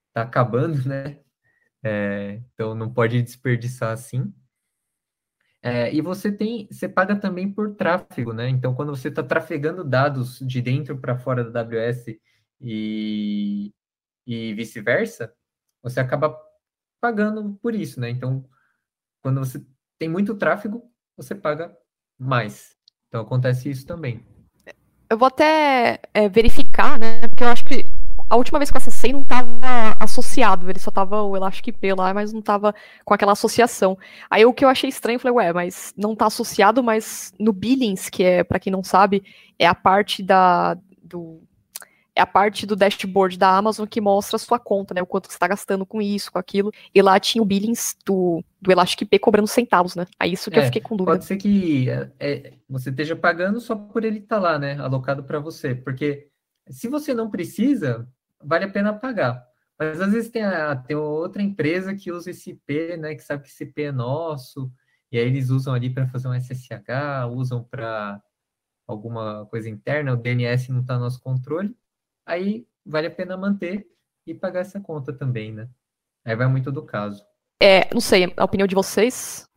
[0.09, 1.19] está acabando, né?
[1.83, 4.33] É, então não pode desperdiçar assim.
[5.61, 8.47] É, e você tem, você paga também por tráfego, né?
[8.47, 12.05] Então, quando você está trafegando dados de dentro para fora da AWS
[12.61, 13.73] e,
[14.25, 15.33] e vice-versa,
[15.81, 16.37] você acaba
[17.01, 18.09] pagando por isso, né?
[18.09, 18.47] Então,
[19.21, 19.65] quando você
[19.99, 20.83] tem muito tráfego,
[21.15, 21.75] você paga
[22.17, 22.75] mais.
[23.07, 24.25] Então acontece isso também.
[25.09, 27.27] Eu vou até é, verificar, né?
[27.27, 27.91] Porque eu acho que
[28.29, 31.93] a última vez que eu acessei não estava associado, ele só tava o Elastic P
[31.93, 33.97] lá, mas não estava com aquela associação.
[34.29, 37.53] Aí o que eu achei estranho, eu falei, ué, mas não está associado, mas no
[37.53, 39.23] Billings, que é, para quem não sabe,
[39.57, 41.41] é a parte da do
[42.17, 45.01] é a parte do dashboard da Amazon que mostra a sua conta, né?
[45.03, 46.71] O quanto você está gastando com isso, com aquilo.
[46.93, 50.07] E lá tinha o billings do, do Elastic P cobrando centavos, né?
[50.19, 51.13] Aí isso que é, eu fiquei com dúvida.
[51.13, 54.79] Pode ser que é, é você esteja pagando só por ele estar tá lá, né?
[54.79, 55.75] Alocado para você.
[55.75, 56.27] Porque
[56.69, 58.09] se você não precisa,
[58.43, 59.45] vale a pena pagar.
[59.79, 63.13] Mas às vezes tem, a, tem outra empresa que usa esse IP, né?
[63.13, 64.71] Que sabe que esse IP é nosso.
[65.11, 68.19] E aí eles usam ali para fazer um SSH, usam para
[68.87, 71.75] alguma coisa interna, o DNS não está no nosso controle
[72.27, 73.87] aí vale a pena manter
[74.25, 75.67] e pagar essa conta também, né?
[76.25, 77.25] Aí vai muito do caso.
[77.59, 79.49] É, não sei, a opinião de vocês,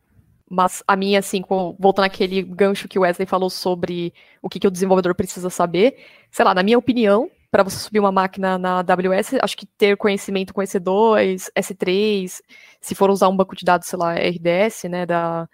[0.49, 1.43] mas a minha, assim,
[1.77, 5.97] voltando àquele gancho que o Wesley falou sobre o que, que o desenvolvedor precisa saber,
[6.31, 9.97] sei lá, na minha opinião, para você subir uma máquina na AWS, acho que ter
[9.97, 12.41] conhecimento com EC2, S3,
[12.79, 15.47] se for usar um banco de dados, sei lá, RDS, né, da,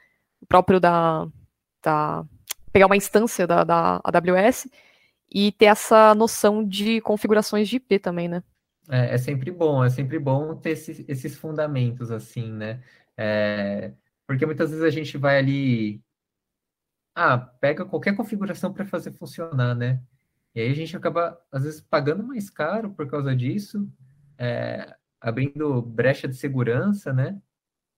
[0.48, 1.28] próprio da,
[1.84, 2.24] da
[2.72, 4.68] pegar uma instância da, da AWS,
[5.30, 8.44] e ter essa noção de configurações de IP também, né?
[8.90, 12.82] É, é sempre bom, é sempre bom ter esses, esses fundamentos, assim, né?
[13.18, 13.94] É,
[14.26, 16.02] porque muitas vezes a gente vai ali,
[17.16, 20.02] ah, pega qualquer configuração para fazer funcionar, né?
[20.56, 23.88] E aí a gente acaba, às vezes, pagando mais caro por causa disso,
[24.38, 27.40] é, abrindo brecha de segurança, né?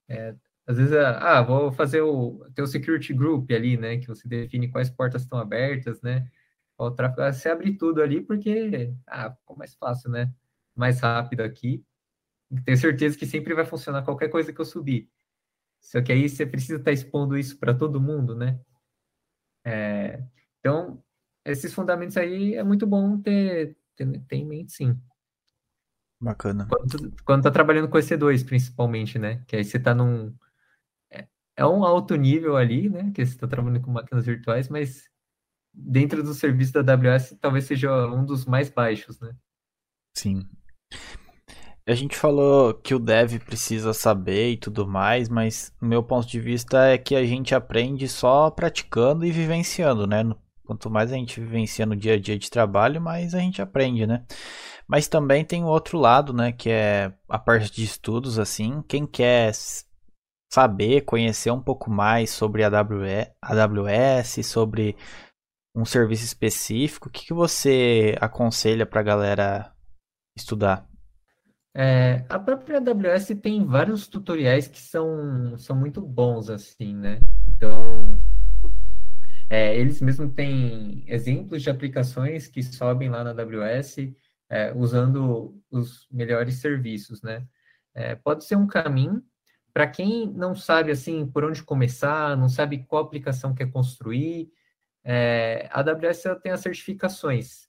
[0.08, 0.36] É,
[0.68, 3.98] às vezes, ah, vou fazer o teu security group ali, né?
[3.98, 6.30] Que você define quais portas estão abertas, né?
[6.88, 10.34] O tráfego, você abre tudo ali porque ah, ficou mais fácil, né?
[10.76, 11.84] Mais rápido aqui.
[12.66, 15.10] Tenho certeza que sempre vai funcionar qualquer coisa que eu subir.
[15.82, 18.60] Só que aí você precisa estar tá expondo isso para todo mundo, né?
[19.64, 20.24] É,
[20.60, 21.04] então,
[21.46, 25.00] esses fundamentos aí é muito bom ter, ter, ter em mente, sim.
[26.20, 26.68] Bacana.
[26.68, 29.44] Quando, quando tá trabalhando com EC2, principalmente, né?
[29.48, 30.36] Que aí você tá num.
[31.10, 33.12] É, é um alto nível ali, né?
[33.14, 35.10] Que você está trabalhando com máquinas virtuais, mas
[35.74, 39.32] dentro do serviço da AWS, talvez seja um dos mais baixos, né?
[40.16, 40.46] Sim.
[41.88, 46.28] A gente falou que o dev precisa saber e tudo mais, mas o meu ponto
[46.28, 50.24] de vista é que a gente aprende só praticando e vivenciando, né?
[50.66, 54.06] Quanto mais a gente vivencia no dia a dia de trabalho, mais a gente aprende,
[54.06, 54.24] né?
[54.88, 56.52] Mas também tem o outro lado, né?
[56.52, 58.84] Que é a parte de estudos, assim.
[58.88, 59.52] Quem quer
[60.52, 64.96] saber, conhecer um pouco mais sobre a AWS, sobre
[65.80, 69.74] um serviço específico, o que, que você aconselha para a galera
[70.36, 70.88] estudar?
[71.74, 77.20] É, a própria AWS tem vários tutoriais que são, são muito bons, assim, né?
[77.48, 78.22] Então,
[79.50, 83.98] é, eles mesmo têm exemplos de aplicações que sobem lá na AWS
[84.50, 87.46] é, usando os melhores serviços, né?
[87.94, 89.24] É, pode ser um caminho
[89.74, 94.52] para quem não sabe, assim, por onde começar, não sabe qual aplicação quer construir,
[95.04, 97.68] é, a AWS tem as certificações.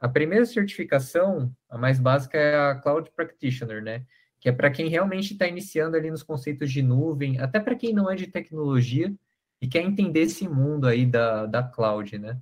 [0.00, 4.04] A primeira certificação, a mais básica, é a Cloud Practitioner, né?
[4.40, 7.92] Que é para quem realmente está iniciando ali nos conceitos de nuvem, até para quem
[7.92, 9.12] não é de tecnologia
[9.60, 12.40] e quer entender esse mundo aí da, da cloud, né?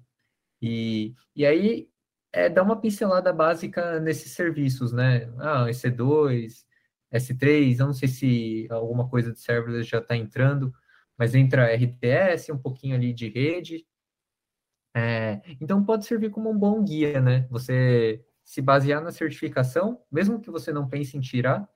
[0.61, 1.89] E, e aí
[2.33, 5.33] é dar uma pincelada básica nesses serviços, né?
[5.39, 6.65] Ah, EC2,
[7.13, 10.73] S3, eu não sei se alguma coisa de serverless já está entrando,
[11.17, 13.87] mas entra RTS, um pouquinho ali de rede,
[14.99, 17.47] é, então pode servir como um bom guia, né?
[17.51, 21.69] Você se basear na certificação, mesmo que você não pense em tirar,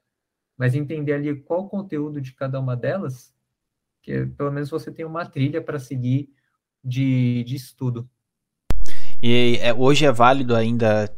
[0.56, 3.34] mas entender ali qual o conteúdo de cada uma delas,
[4.00, 6.32] que pelo menos você tem uma trilha para seguir
[6.82, 8.08] de, de estudo.
[9.22, 11.14] E é, hoje é válido ainda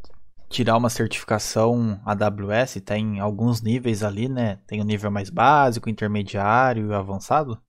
[0.49, 2.81] tirar uma certificação AWS?
[2.85, 4.59] Tem alguns níveis ali, né?
[4.67, 7.63] Tem o nível mais básico, intermediário e avançado?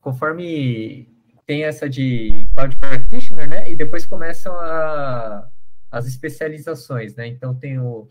[0.00, 1.11] Conforme
[1.46, 3.70] tem essa de Cloud Practitioner, né?
[3.70, 5.48] E depois começam a,
[5.90, 7.26] as especializações, né?
[7.26, 8.08] Então tem o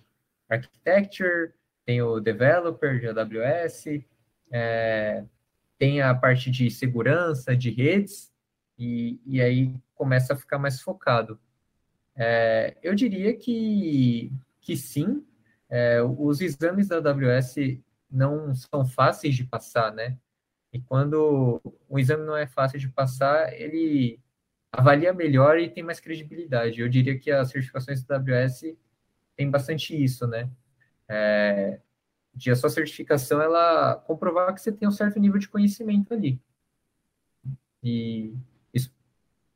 [0.50, 1.54] Architecture,
[1.86, 4.04] tem o Developer de AWS,
[4.52, 5.24] é,
[5.78, 8.32] tem a parte de segurança, de redes,
[8.78, 11.40] e, e aí começa a ficar mais focado.
[12.16, 15.26] É, eu diria que, que sim,
[15.70, 17.56] é, os exames da AWS
[18.12, 20.18] não são fáceis de passar, né?
[20.74, 24.20] E quando o exame não é fácil de passar, ele
[24.72, 26.80] avalia melhor e tem mais credibilidade.
[26.80, 28.76] Eu diria que as certificações da AWS
[29.36, 30.50] tem bastante isso, né?
[31.10, 31.80] É,
[32.34, 36.40] de a sua certificação ela comprovar que você tem um certo nível de conhecimento ali.
[37.84, 38.34] E
[38.74, 38.94] isso,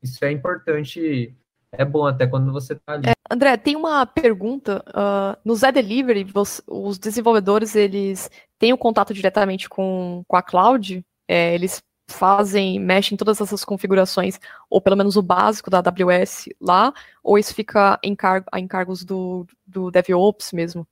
[0.02, 1.34] isso é importante,
[1.72, 3.08] é bom até quando você está ali.
[3.08, 4.84] É, André, tem uma pergunta.
[4.88, 10.42] Uh, no Zé Delivery, você, os desenvolvedores eles têm o contato diretamente com, com a
[10.42, 11.04] cloud?
[11.28, 14.38] É, eles fazem, mexem todas essas configurações,
[14.70, 19.04] ou pelo menos o básico da AWS lá, ou isso fica em cargo, a encargos
[19.04, 20.86] do, do DevOps mesmo?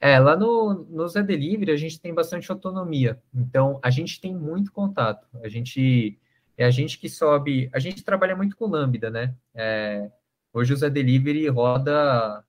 [0.00, 4.34] É, lá no, no Zé Delivery a gente tem bastante autonomia, então a gente tem
[4.34, 6.18] muito contato, a gente
[6.56, 9.34] é a gente que sobe, a gente trabalha muito com Lambda, né?
[9.54, 10.10] É,
[10.52, 12.44] hoje o Zé Delivery roda,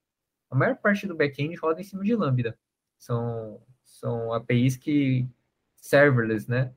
[0.50, 2.58] a maior parte do back-end roda em cima de Lambda,
[2.98, 5.28] são, são APIs que
[5.84, 6.72] serverless, né?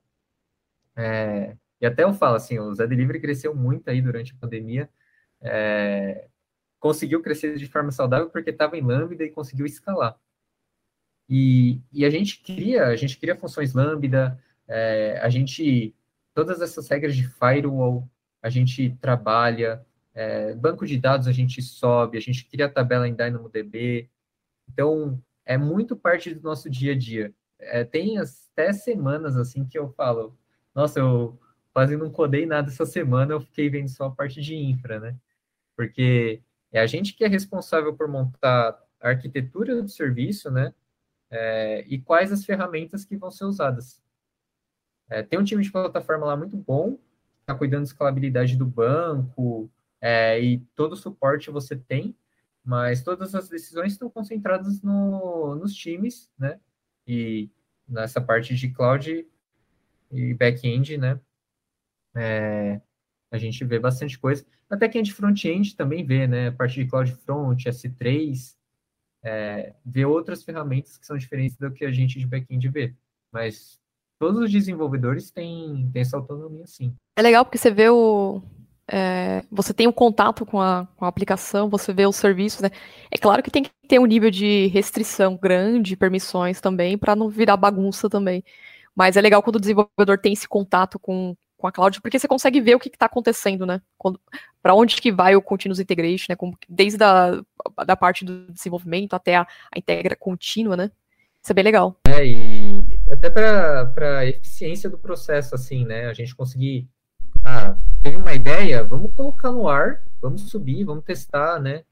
[0.97, 4.90] É, e até eu falo assim, o Zé Delivery cresceu muito aí durante a pandemia,
[5.40, 6.29] é,
[6.81, 10.19] conseguiu crescer de forma saudável porque estava em Lambda e conseguiu escalar.
[11.29, 15.95] E, e a gente cria, a gente cria funções Lambda, é, a gente,
[16.35, 18.09] todas essas regras de firewall,
[18.42, 23.14] a gente trabalha, é, banco de dados a gente sobe, a gente cria tabela em
[23.14, 24.11] DynamoDB,
[24.69, 27.33] então é muito parte do nosso dia a dia.
[27.59, 30.37] É, tem até semanas assim que eu falo,
[30.75, 31.38] nossa, eu
[31.73, 35.16] quase não codei nada essa semana, eu fiquei vendo só a parte de infra, né?
[35.77, 36.42] Porque
[36.73, 40.75] é a gente que é responsável por montar a arquitetura do serviço, né?
[41.31, 44.03] é, e quais as ferramentas que vão ser usadas.
[45.09, 46.99] É, tem um time de plataforma lá muito bom,
[47.40, 52.16] está cuidando da escalabilidade do banco é, e todo o suporte você tem,
[52.64, 56.59] mas todas as decisões estão concentradas no, nos times, né?
[57.07, 57.51] E
[57.88, 59.27] nessa parte de cloud
[60.11, 61.21] e back-end, né?
[62.14, 62.81] É,
[63.31, 64.45] a gente vê bastante coisa.
[64.69, 66.49] Até quem é de front-end também vê, né?
[66.49, 68.57] A parte de cloud front, S3,
[69.23, 72.95] é, ver outras ferramentas que são diferentes do que a gente de back-end vê.
[73.33, 73.79] Mas
[74.19, 76.95] todos os desenvolvedores têm, têm essa autonomia, sim.
[77.16, 78.42] É legal porque você vê o.
[78.88, 82.70] É, você tem um contato com a, com a aplicação, você vê os serviços, né?
[83.11, 87.29] É claro que tem que ter um nível de restrição grande, permissões também, para não
[87.29, 88.44] virar bagunça também.
[88.94, 92.29] Mas é legal quando o desenvolvedor tem esse contato com, com a cloud, porque você
[92.29, 93.83] consegue ver o que está acontecendo, né?
[94.62, 96.37] Para onde que vai o continuous integration, né?
[96.37, 97.42] Como, desde a
[97.85, 100.90] da parte do desenvolvimento até a, a integra contínua, né?
[101.42, 101.96] Isso é bem legal.
[102.09, 106.07] É, e até para a eficiência do processo, assim, né?
[106.07, 106.88] A gente conseguir.
[107.44, 111.85] Ah, teve uma ideia, vamos colocar no ar, vamos subir, vamos testar, né?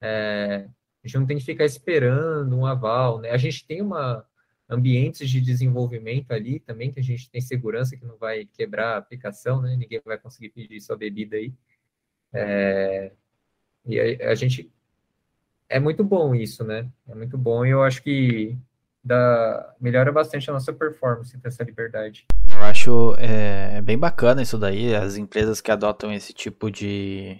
[0.00, 0.66] É,
[1.04, 3.30] a gente não tem que ficar esperando um aval, né?
[3.30, 4.24] A gente tem uma,
[4.66, 8.96] ambientes de desenvolvimento ali também, que a gente tem segurança que não vai quebrar a
[8.96, 9.76] aplicação, né?
[9.76, 11.52] Ninguém vai conseguir pedir sua bebida aí.
[12.32, 13.12] É,
[13.84, 14.72] e a, a, gente
[15.68, 16.90] é muito bom isso, né?
[17.06, 18.56] É muito bom e eu acho que
[19.80, 22.26] melhora bastante a nossa performance ter essa liberdade.
[22.50, 27.38] Eu acho é, bem bacana isso daí, as empresas que adotam esse tipo de,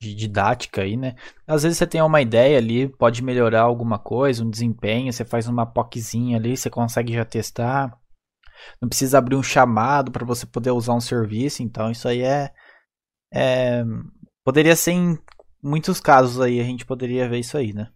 [0.00, 1.14] de didática aí, né?
[1.46, 5.46] Às vezes você tem uma ideia ali, pode melhorar alguma coisa, um desempenho, você faz
[5.46, 7.96] uma POCzinha ali, você consegue já testar.
[8.80, 12.52] Não precisa abrir um chamado para você poder usar um serviço, então isso aí é,
[13.32, 13.84] é
[14.44, 15.18] poderia ser em
[15.62, 17.90] muitos casos aí a gente poderia ver isso aí, né?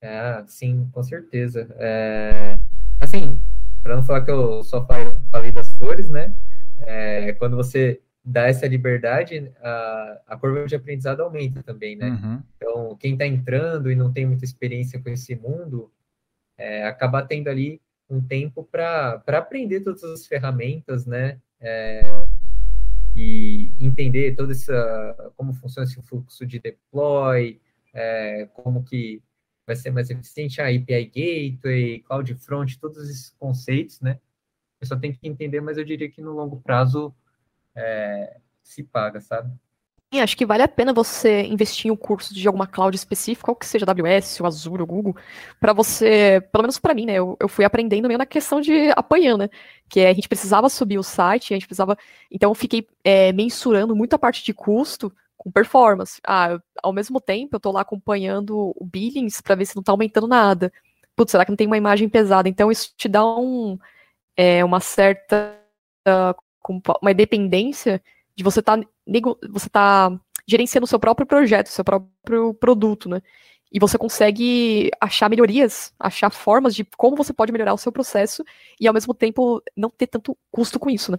[0.00, 1.68] É, sim, com certeza.
[1.78, 2.58] É,
[3.00, 3.40] assim,
[3.82, 4.86] para não falar que eu só
[5.30, 6.34] falei das flores, né?
[6.80, 12.10] É, quando você dá essa liberdade, a, a curva de aprendizado aumenta também, né?
[12.10, 12.42] Uhum.
[12.56, 15.90] Então, quem está entrando e não tem muita experiência com esse mundo,
[16.56, 17.80] é, acaba tendo ali
[18.10, 21.38] um tempo para aprender todas as ferramentas, né?
[21.60, 22.26] É,
[23.16, 27.60] e entender toda essa como funciona esse fluxo de deploy,
[27.92, 29.22] é, como que
[29.68, 34.18] vai ser mais eficiente a API Gateway, Cloud Front, todos esses conceitos, né?
[34.80, 37.14] Eu só tenho que entender, mas eu diria que no longo prazo
[37.76, 39.52] é, se paga, sabe?
[40.10, 43.44] Sim, acho que vale a pena você investir em um curso de alguma cloud específica,
[43.44, 45.14] qual que seja AWS, o Azure, o Google,
[45.60, 47.16] para você, pelo menos para mim, né?
[47.16, 49.50] Eu, eu fui aprendendo meio na questão de apanhando, né?
[49.86, 51.94] Que é, a gente precisava subir o site, a gente precisava.
[52.30, 56.20] Então eu fiquei é, mensurando muito a parte de custo com performance.
[56.26, 59.92] Ah, ao mesmo tempo, eu tô lá acompanhando o billings para ver se não tá
[59.92, 60.72] aumentando nada.
[61.16, 62.48] Putz, será que não tem uma imagem pesada?
[62.48, 63.78] Então isso te dá um,
[64.36, 65.56] é, uma certa
[67.00, 68.02] uma dependência
[68.34, 68.78] de você tá,
[69.50, 73.22] você tá gerenciando o seu próprio projeto, seu próprio produto, né?
[73.70, 78.42] E você consegue achar melhorias, achar formas de como você pode melhorar o seu processo
[78.80, 81.18] e ao mesmo tempo não ter tanto custo com isso, né?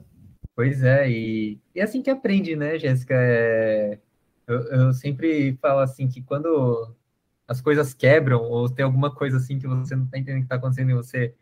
[0.56, 3.14] Pois é, e, e é assim que aprende, né, Jéssica?
[3.16, 4.00] É,
[4.50, 6.96] eu, eu sempre falo assim que quando
[7.48, 10.56] as coisas quebram ou tem alguma coisa assim que você não está entendendo que está
[10.56, 11.36] acontecendo e você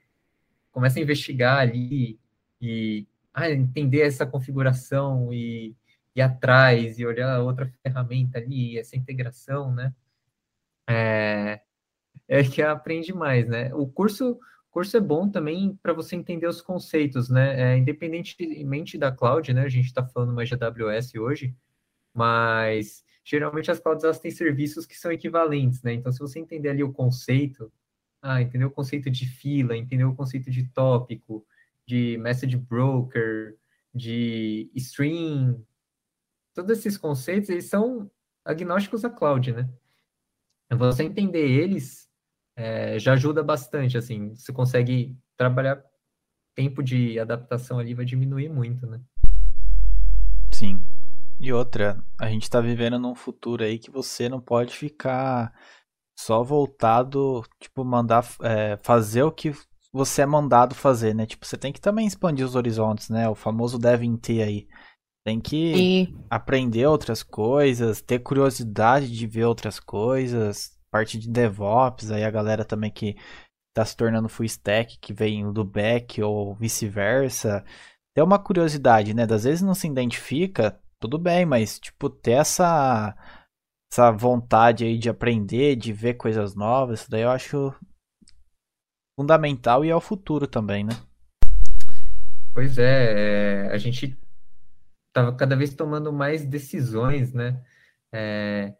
[0.72, 2.20] começa a investigar ali
[2.62, 5.76] e ah, entender essa configuração e
[6.16, 9.94] ir atrás e olhar outra ferramenta ali, essa integração, né?
[10.90, 11.62] É,
[12.28, 13.74] é que aprende mais, né?
[13.76, 14.40] O curso,
[14.72, 17.74] curso é bom também para você entender os conceitos, né?
[17.74, 19.64] É, independentemente da cloud, né?
[19.64, 21.56] A gente está falando mais de AWS hoje,
[22.18, 25.94] mas geralmente as clouds elas têm serviços que são equivalentes, né?
[25.94, 27.72] Então, se você entender ali o conceito,
[28.20, 31.46] ah, entendeu o conceito de fila, entendeu o conceito de tópico,
[31.86, 33.56] de message broker,
[33.94, 35.64] de stream,
[36.56, 38.10] todos esses conceitos, eles são
[38.44, 39.70] agnósticos à cloud, né?
[40.72, 42.10] Você entender eles
[42.56, 45.84] é, já ajuda bastante, assim, você consegue trabalhar,
[46.56, 49.00] tempo de adaptação ali vai diminuir muito, né?
[50.52, 50.82] Sim.
[51.40, 55.54] E outra, a gente tá vivendo num futuro aí que você não pode ficar
[56.18, 59.54] só voltado, tipo, mandar é, fazer o que
[59.94, 61.26] você é mandado fazer, né?
[61.26, 63.30] Tipo, você tem que também expandir os horizontes, né?
[63.30, 64.68] O famoso devem ter aí.
[65.24, 66.16] Tem que e...
[66.30, 72.66] aprender outras coisas, ter curiosidade de ver outras coisas, parte de DevOps, aí a galera
[72.66, 73.16] também que
[73.74, 77.64] tá se tornando full stack, que vem do back ou vice-versa.
[78.16, 79.28] Ter uma curiosidade, né?
[79.28, 83.16] Das vezes não se identifica, tudo bem, mas tipo, ter essa
[83.92, 87.74] essa vontade aí de aprender, de ver coisas novas, isso daí eu acho
[89.18, 90.94] fundamental e é o futuro também, né?
[92.54, 94.18] Pois é, é a gente
[95.08, 97.64] estava cada vez tomando mais decisões, né?
[98.12, 98.74] É,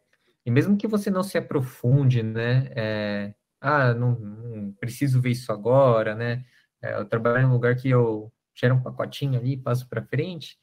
[0.46, 2.72] e mesmo que você não se aprofunde, né?
[2.76, 6.46] É, ah, não, não, preciso ver isso agora, né?
[6.82, 10.58] É, eu trabalho em um lugar que eu gero um pacotinho ali, passo para frente.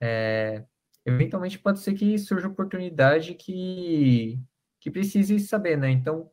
[0.00, 0.64] É,
[1.04, 4.38] eventualmente pode ser que surja oportunidade que,
[4.80, 5.90] que precise saber, né?
[5.90, 6.30] Então,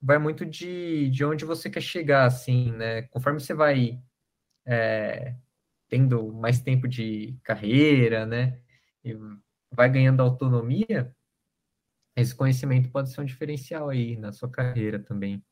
[0.00, 3.02] vai muito de, de onde você quer chegar, assim, né?
[3.02, 4.00] Conforme você vai
[4.66, 5.36] é,
[5.88, 8.60] tendo mais tempo de carreira, né?
[9.04, 9.14] E
[9.72, 11.14] vai ganhando autonomia,
[12.16, 15.44] esse conhecimento pode ser um diferencial aí na sua carreira também.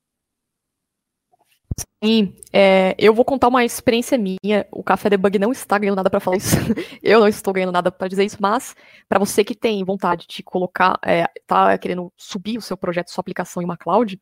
[2.05, 4.67] Sim, é, eu vou contar uma experiência minha.
[4.73, 6.57] O Café Debug não está ganhando nada para falar isso.
[7.01, 8.75] eu não estou ganhando nada para dizer isso, mas
[9.09, 13.21] para você que tem vontade de colocar, é, tá querendo subir o seu projeto, sua
[13.21, 14.21] aplicação em uma cloud,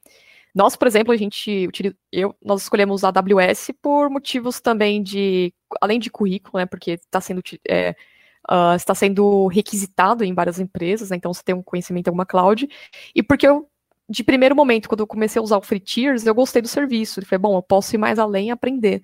[0.55, 1.69] nós, por exemplo, a gente
[2.13, 7.21] eu, nós escolhemos a AWS por motivos também de, além de currículo, né, porque está
[7.21, 7.95] sendo é,
[8.51, 12.27] uh, está sendo requisitado em várias empresas, né, então você tem um conhecimento em alguma
[12.27, 12.69] cloud,
[13.15, 13.70] e porque eu
[14.11, 17.21] de primeiro momento, quando eu comecei a usar o Free Tiers, eu gostei do serviço.
[17.21, 19.03] Eu falei, bom, eu posso ir mais além e aprender.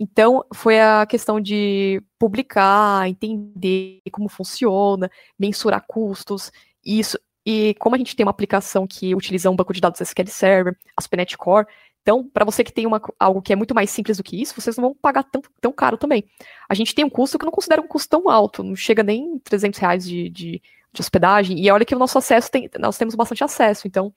[0.00, 6.50] Então, foi a questão de publicar, entender como funciona, mensurar custos,
[6.84, 7.18] isso.
[7.44, 10.76] E como a gente tem uma aplicação que utiliza um banco de dados SQL Server,
[10.96, 11.66] ASP.NET Core,
[12.08, 14.58] então, para você que tem uma, algo que é muito mais simples do que isso,
[14.58, 16.24] vocês não vão pagar tão, tão caro também.
[16.66, 19.02] A gente tem um custo que eu não considero um custo tão alto, não chega
[19.02, 20.62] nem 300 reais de, de,
[20.98, 24.12] de hospedagem, e olha que o nosso acesso tem, nós temos bastante acesso, então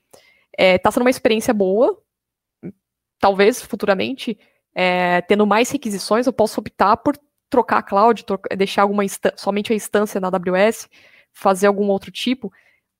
[0.57, 1.97] é, tá sendo uma experiência boa,
[3.19, 4.37] talvez futuramente,
[4.73, 7.17] é, tendo mais requisições, eu posso optar por
[7.49, 8.25] trocar a cloud,
[8.57, 9.03] deixar alguma
[9.35, 10.89] somente a instância na AWS,
[11.33, 12.51] fazer algum outro tipo,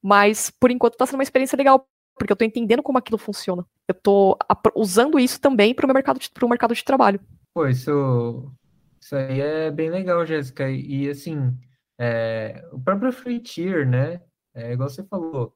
[0.01, 3.65] mas por enquanto está sendo uma experiência legal, porque eu estou entendendo como aquilo funciona.
[3.88, 4.38] Eu estou
[4.75, 7.19] usando isso também para o mercado, de, mercado de trabalho.
[7.53, 8.51] Pô, isso,
[8.99, 10.69] isso aí é bem legal, Jéssica.
[10.69, 11.53] E assim,
[11.99, 14.21] é, o próprio free tier, né?
[14.53, 15.55] É igual você falou.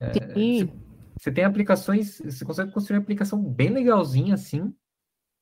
[0.00, 0.68] É, você,
[1.18, 4.74] você, tem aplicações, você consegue construir uma aplicação bem legalzinha assim,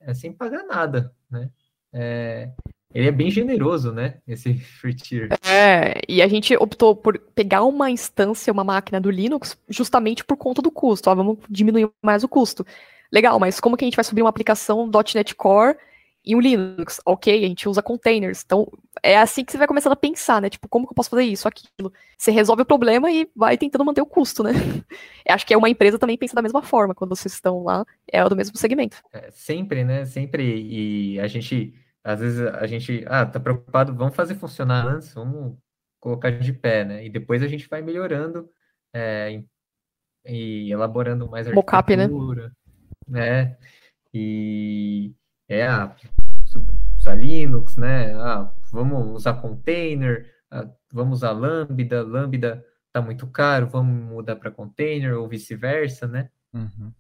[0.01, 1.51] é, sem pagar nada, né?
[1.92, 2.51] É,
[2.95, 4.18] ele é bem generoso, né?
[4.26, 5.28] Esse free tier.
[5.45, 10.36] É, e a gente optou por pegar uma instância, uma máquina do Linux, justamente por
[10.36, 11.11] conta do custo.
[11.11, 12.64] Ó, vamos diminuir mais o custo.
[13.12, 15.76] Legal, mas como que a gente vai subir uma aplicação .NET Core
[16.25, 18.43] e um Linux, ok, a gente usa containers.
[18.45, 18.66] Então,
[19.03, 20.49] é assim que você vai começando a pensar, né?
[20.49, 21.93] Tipo, como que eu posso fazer isso, aquilo?
[22.16, 24.51] Você resolve o problema e vai tentando manter o custo, né?
[25.27, 27.85] Eu acho que é uma empresa também pensa da mesma forma, quando vocês estão lá,
[28.11, 29.03] é do mesmo segmento.
[29.12, 30.07] É, sempre, né?
[30.07, 30.43] Sempre.
[30.45, 35.59] E a gente, às vezes, a gente, ah, tá preocupado, vamos fazer funcionar antes, vamos
[36.01, 37.05] colocar de pé, né?
[37.05, 38.49] E depois a gente vai melhorando
[38.95, 39.43] é,
[40.27, 42.09] e elaborando mais Mockup, né?
[43.07, 43.57] né?
[44.12, 45.12] E
[45.49, 45.95] é, ah,
[46.99, 48.14] usar Linux, né?
[48.14, 54.51] Ah, vamos usar container, ah, vamos usar Lambda, Lambda tá muito caro, vamos mudar para
[54.51, 56.30] container ou vice-versa, né?
[56.53, 56.92] Uhum.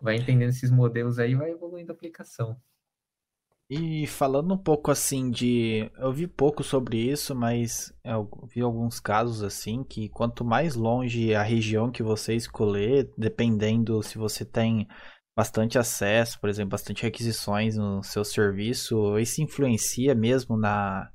[0.00, 2.60] Vai entendendo esses modelos aí, vai evoluindo a aplicação.
[3.70, 5.90] E falando um pouco assim de.
[5.98, 11.34] Eu vi pouco sobre isso, mas eu vi alguns casos assim que quanto mais longe
[11.34, 14.88] a região que você escolher, dependendo se você tem
[15.38, 21.08] bastante acesso, por exemplo, bastante requisições no seu serviço, isso influencia mesmo na,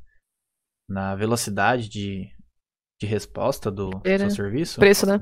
[0.89, 2.31] na velocidade de,
[3.01, 4.29] de resposta do É, seu né?
[4.29, 4.79] serviço?
[4.79, 5.21] Preço, né?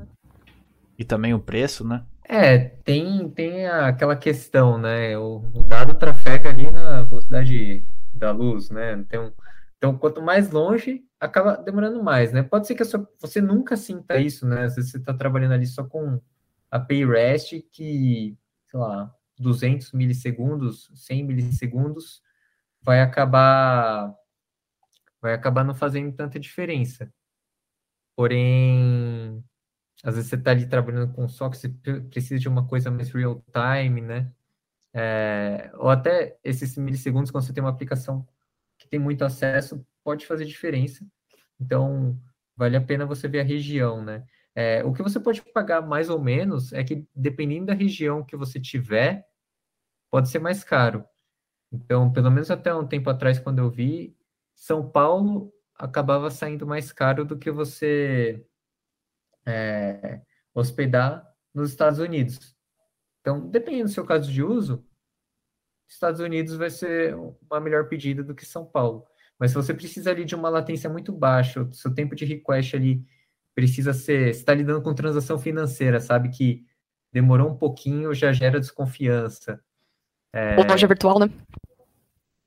[0.96, 2.06] E também o preço, né?
[2.24, 5.18] É, tem, tem aquela questão, né?
[5.18, 7.84] O, o dado trafega ali na velocidade
[8.14, 8.92] da luz, né?
[8.92, 9.32] Então,
[9.76, 12.42] então, quanto mais longe, acaba demorando mais, né?
[12.44, 14.62] Pode ser que a sua- você nunca sinta isso, né?
[14.64, 16.20] Às vezes você está trabalhando ali só com
[16.70, 18.36] API REST que,
[18.72, 22.22] sei lá, 200 milissegundos, 100 milissegundos,
[22.82, 24.14] vai acabar
[25.22, 27.10] vai acabar não fazendo tanta diferença.
[28.16, 29.42] Porém,
[30.04, 32.90] às vezes você está ali trabalhando com só que você pre- precisa de uma coisa
[32.90, 34.32] mais real time, né?
[34.94, 38.26] É, ou até esses milissegundos, quando você tem uma aplicação
[38.78, 41.06] que tem muito acesso, pode fazer diferença.
[41.60, 42.20] Então,
[42.56, 44.24] vale a pena você ver a região, né?
[44.54, 48.36] É, o que você pode pagar mais ou menos é que, dependendo da região que
[48.36, 49.26] você tiver,
[50.10, 51.04] pode ser mais caro.
[51.72, 54.14] Então, pelo menos até um tempo atrás, quando eu vi,
[54.54, 58.46] São Paulo acabava saindo mais caro do que você
[59.46, 60.20] é,
[60.54, 62.54] hospedar nos Estados Unidos.
[63.20, 64.86] Então, dependendo do seu caso de uso,
[65.88, 69.06] Estados Unidos vai ser uma melhor pedida do que São Paulo.
[69.38, 72.76] Mas se você precisa ali de uma latência muito baixa, o seu tempo de request
[72.76, 73.04] ali
[73.54, 74.32] precisa ser.
[74.34, 76.30] Você está lidando com transação financeira, sabe?
[76.30, 76.64] Que
[77.12, 79.60] demorou um pouquinho, já gera desconfiança.
[80.58, 81.28] Ou loja virtual, né?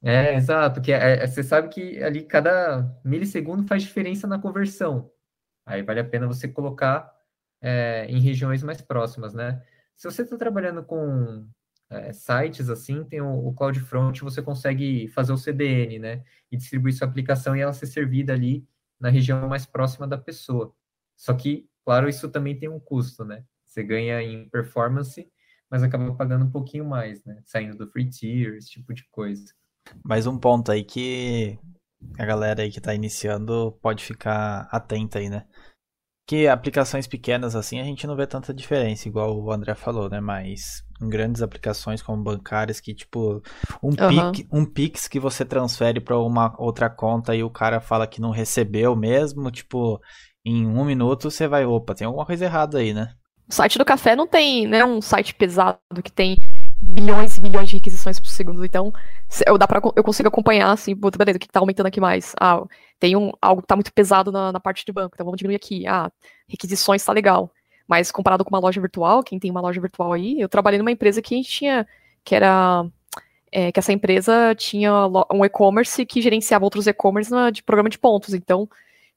[0.03, 5.11] É, exato, que é- é- você sabe que ali cada milissegundo faz diferença na conversão.
[5.65, 7.13] Aí vale a pena você colocar
[7.61, 9.63] é, em regiões mais próximas, né?
[9.95, 11.47] Se você está trabalhando com
[11.89, 16.23] é, sites assim, tem o, o CloudFront, você consegue fazer o CDN, né?
[16.51, 18.67] E distribuir sua aplicação e ela ser servida ali
[18.99, 20.75] na região mais próxima da pessoa.
[21.15, 23.43] Só que, claro, isso também tem um custo, né?
[23.63, 25.29] Você ganha em performance,
[25.69, 27.41] mas acaba pagando um pouquinho mais, né?
[27.43, 29.53] Saindo do free tier, esse tipo de coisa.
[30.03, 31.59] Mais um ponto aí que
[32.17, 35.45] a galera aí que tá iniciando pode ficar atenta aí, né?
[36.27, 40.19] Que aplicações pequenas assim a gente não vê tanta diferença, igual o André falou, né?
[40.19, 43.43] Mas em grandes aplicações como bancárias que tipo
[43.83, 43.91] um.
[43.91, 48.21] Pix, um Pix que você transfere para uma outra conta e o cara fala que
[48.21, 50.01] não recebeu mesmo, tipo
[50.45, 53.13] em um minuto você vai, opa, tem alguma coisa errada aí, né?
[53.49, 56.37] O site do café não tem, né, um site pesado que tem
[56.81, 58.65] bilhões e bilhões de requisições por segundo.
[58.65, 58.91] Então,
[59.45, 62.33] eu, dá pra, eu consigo acompanhar, assim, puta, beleza, o que tá aumentando aqui mais?
[62.39, 62.63] Ah,
[62.99, 65.57] tem um, algo que tá muito pesado na, na parte de banco, então vamos diminuir
[65.57, 65.85] aqui.
[65.87, 66.11] Ah,
[66.47, 67.51] requisições tá legal.
[67.87, 70.91] Mas comparado com uma loja virtual, quem tem uma loja virtual aí, eu trabalhei numa
[70.91, 71.87] empresa que a gente tinha,
[72.23, 72.83] que era,
[73.51, 74.91] é, que essa empresa tinha
[75.31, 78.33] um e-commerce que gerenciava outros e-commerce de programa de pontos.
[78.33, 78.67] Então,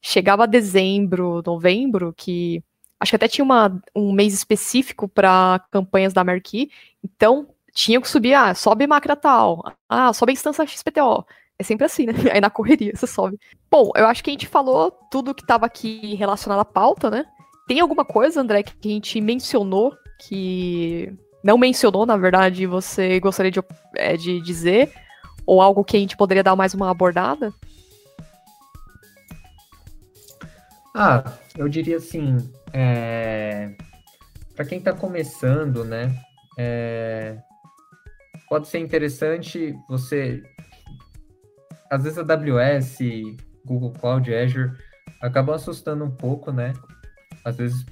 [0.01, 2.63] chegava dezembro, novembro, que
[3.01, 6.71] acho que até tinha uma, um mês específico para campanhas da Merki,
[7.03, 11.25] então tinha que subir, ah, sobe máquina tal, ah, sobe a instância XPTO.
[11.59, 12.13] É sempre assim, né?
[12.33, 13.39] Aí na correria você sobe.
[13.71, 17.25] Bom, eu acho que a gente falou tudo que estava aqui relacionado à pauta, né?
[17.67, 21.13] Tem alguma coisa, André, que a gente mencionou que
[21.45, 23.61] não mencionou, na verdade, você gostaria de,
[23.95, 24.93] é, de dizer?
[25.47, 27.53] Ou algo que a gente poderia dar mais uma abordada?
[31.01, 31.23] Ah,
[31.57, 32.39] eu diria assim,
[32.73, 33.73] é...
[34.57, 36.13] para quem está começando, né,
[36.59, 37.39] é,
[38.49, 40.43] pode ser interessante você,
[41.89, 42.99] às vezes a AWS,
[43.65, 44.73] Google Cloud, Azure,
[45.23, 46.73] acabam assustando um pouco, né,
[47.45, 47.87] às vezes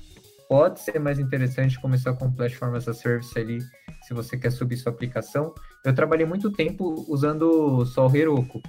[0.49, 3.61] pode ser mais interessante começar com Platform as a Service ali,
[4.03, 5.55] se você quer subir sua aplicação.
[5.85, 8.61] Eu trabalhei muito tempo usando só o Heroku,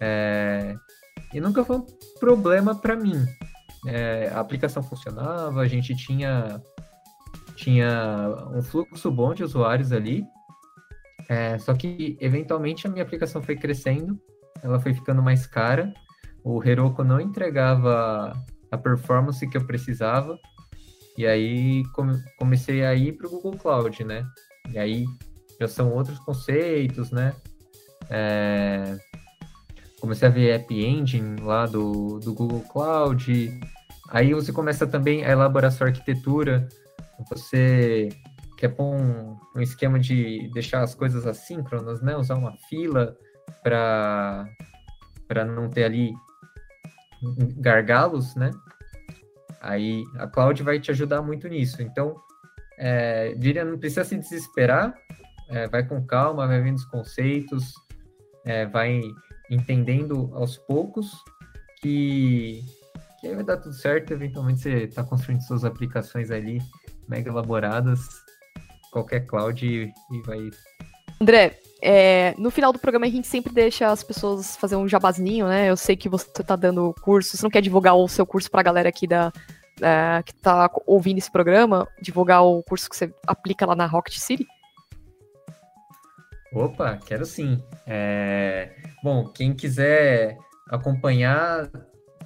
[0.00, 0.74] é,
[1.32, 1.86] e nunca foi um
[2.18, 3.24] problema para mim.
[3.86, 6.62] É, a aplicação funcionava, a gente tinha,
[7.56, 10.24] tinha um fluxo bom de usuários ali,
[11.28, 14.18] é, só que eventualmente a minha aplicação foi crescendo,
[14.62, 15.92] ela foi ficando mais cara,
[16.44, 18.32] o Heroku não entregava
[18.70, 20.38] a performance que eu precisava,
[21.16, 24.24] e aí come- comecei a ir para o Google Cloud, né?
[24.70, 25.04] E aí
[25.60, 27.34] já são outros conceitos, né?
[28.08, 28.96] É,
[30.02, 33.60] comecei a ver App Engine lá do, do Google Cloud.
[34.10, 36.68] Aí você começa também a elaborar sua arquitetura.
[37.30, 38.08] Você
[38.58, 42.16] quer pôr um, um esquema de deixar as coisas assíncronas, né?
[42.16, 43.16] Usar uma fila
[43.62, 44.44] para
[45.46, 46.12] não ter ali
[47.58, 48.50] gargalos, né?
[49.60, 51.80] Aí a cloud vai te ajudar muito nisso.
[51.80, 52.16] Então,
[52.76, 54.92] é, diria, não precisa se desesperar.
[55.48, 57.72] é, vai com calma, vai vendo os conceitos,
[58.44, 59.00] é, vai
[59.50, 61.12] entendendo aos poucos
[61.80, 62.64] que,
[63.20, 64.12] que aí vai dar tudo certo.
[64.12, 66.60] Eventualmente você está construindo suas aplicações ali
[67.08, 68.00] mega elaboradas
[68.92, 70.50] qualquer cloud e, e vai.
[71.20, 75.48] André, é, no final do programa a gente sempre deixa as pessoas fazer um jabazinho,
[75.48, 75.70] né?
[75.70, 78.62] Eu sei que você tá dando curso, você não quer divulgar o seu curso pra
[78.62, 79.32] galera aqui da,
[80.24, 84.46] que tá ouvindo esse programa, divulgar o curso que você aplica lá na Rocket City?
[86.52, 87.62] Opa, quero sim.
[87.86, 88.70] É...
[89.02, 90.36] Bom, quem quiser
[90.68, 91.70] acompanhar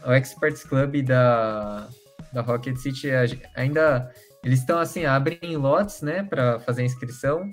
[0.04, 1.88] o Experts Club da,
[2.32, 3.10] da Rocket City,
[3.54, 4.12] ainda
[4.44, 7.50] eles estão assim, abrem lotes, né, para fazer inscrição,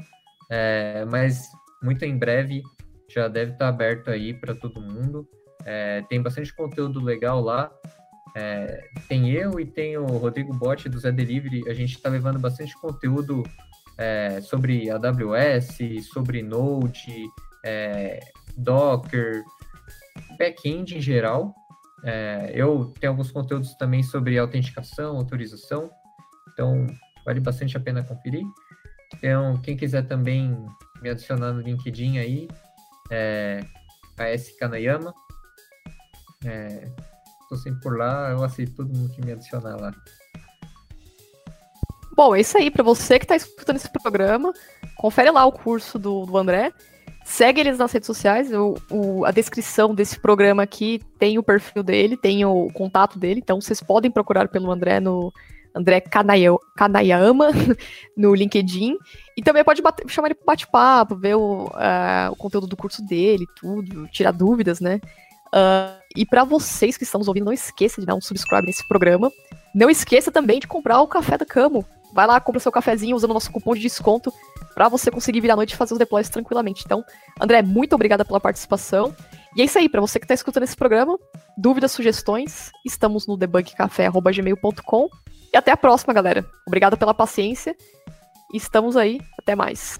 [0.51, 1.47] é, mas
[1.81, 2.61] muito em breve
[3.09, 5.27] já deve estar tá aberto aí para todo mundo.
[5.65, 7.71] É, tem bastante conteúdo legal lá.
[8.35, 11.69] É, tem eu e tem o Rodrigo Botti do Zé Delivery.
[11.69, 13.43] A gente está levando bastante conteúdo
[13.97, 15.77] é, sobre AWS,
[16.11, 17.27] sobre Node,
[17.65, 18.19] é,
[18.57, 19.43] Docker,
[20.37, 21.53] back-end em geral.
[22.03, 25.89] É, eu tenho alguns conteúdos também sobre autenticação, autorização.
[26.51, 26.85] Então,
[27.25, 28.43] vale bastante a pena conferir.
[29.15, 30.57] Então, quem quiser também
[31.01, 32.47] me adicionar no LinkedIn aí,
[33.11, 33.63] é
[34.17, 35.13] AS Kanayama.
[36.45, 36.91] É,
[37.49, 39.93] tô sempre por lá, eu aceito todo mundo que me adicionar lá.
[42.15, 42.69] Bom, é isso aí.
[42.69, 44.53] Para você que está escutando esse programa,
[44.97, 46.71] confere lá o curso do, do André.
[47.25, 48.51] Segue eles nas redes sociais.
[48.53, 53.39] O, o, a descrição desse programa aqui tem o perfil dele, tem o contato dele.
[53.43, 55.33] Então vocês podem procurar pelo André no
[55.75, 57.47] André Kanayama
[58.15, 58.95] no LinkedIn.
[59.35, 63.03] E também pode bater, chamar ele para bate-papo, ver o, uh, o conteúdo do curso
[63.03, 64.99] dele, tudo, tirar dúvidas, né?
[65.47, 68.87] Uh, e para vocês que estão nos ouvindo, não esqueça de dar um subscribe nesse
[68.87, 69.31] programa.
[69.73, 71.83] Não esqueça também de comprar o café da Camo.
[72.13, 74.31] Vai lá, compra seu cafezinho usando o nosso cupom de desconto
[74.73, 76.83] para você conseguir vir à noite e fazer os deploys tranquilamente.
[76.85, 77.03] Então,
[77.41, 79.15] André, muito obrigada pela participação.
[79.55, 81.17] E é isso aí, para você que está escutando esse programa,
[81.57, 85.09] dúvidas, sugestões, estamos no debugcafé.gmail.com.
[85.51, 86.45] E até a próxima, galera.
[86.67, 87.75] Obrigada pela paciência.
[88.53, 89.19] Estamos aí.
[89.39, 89.99] Até mais.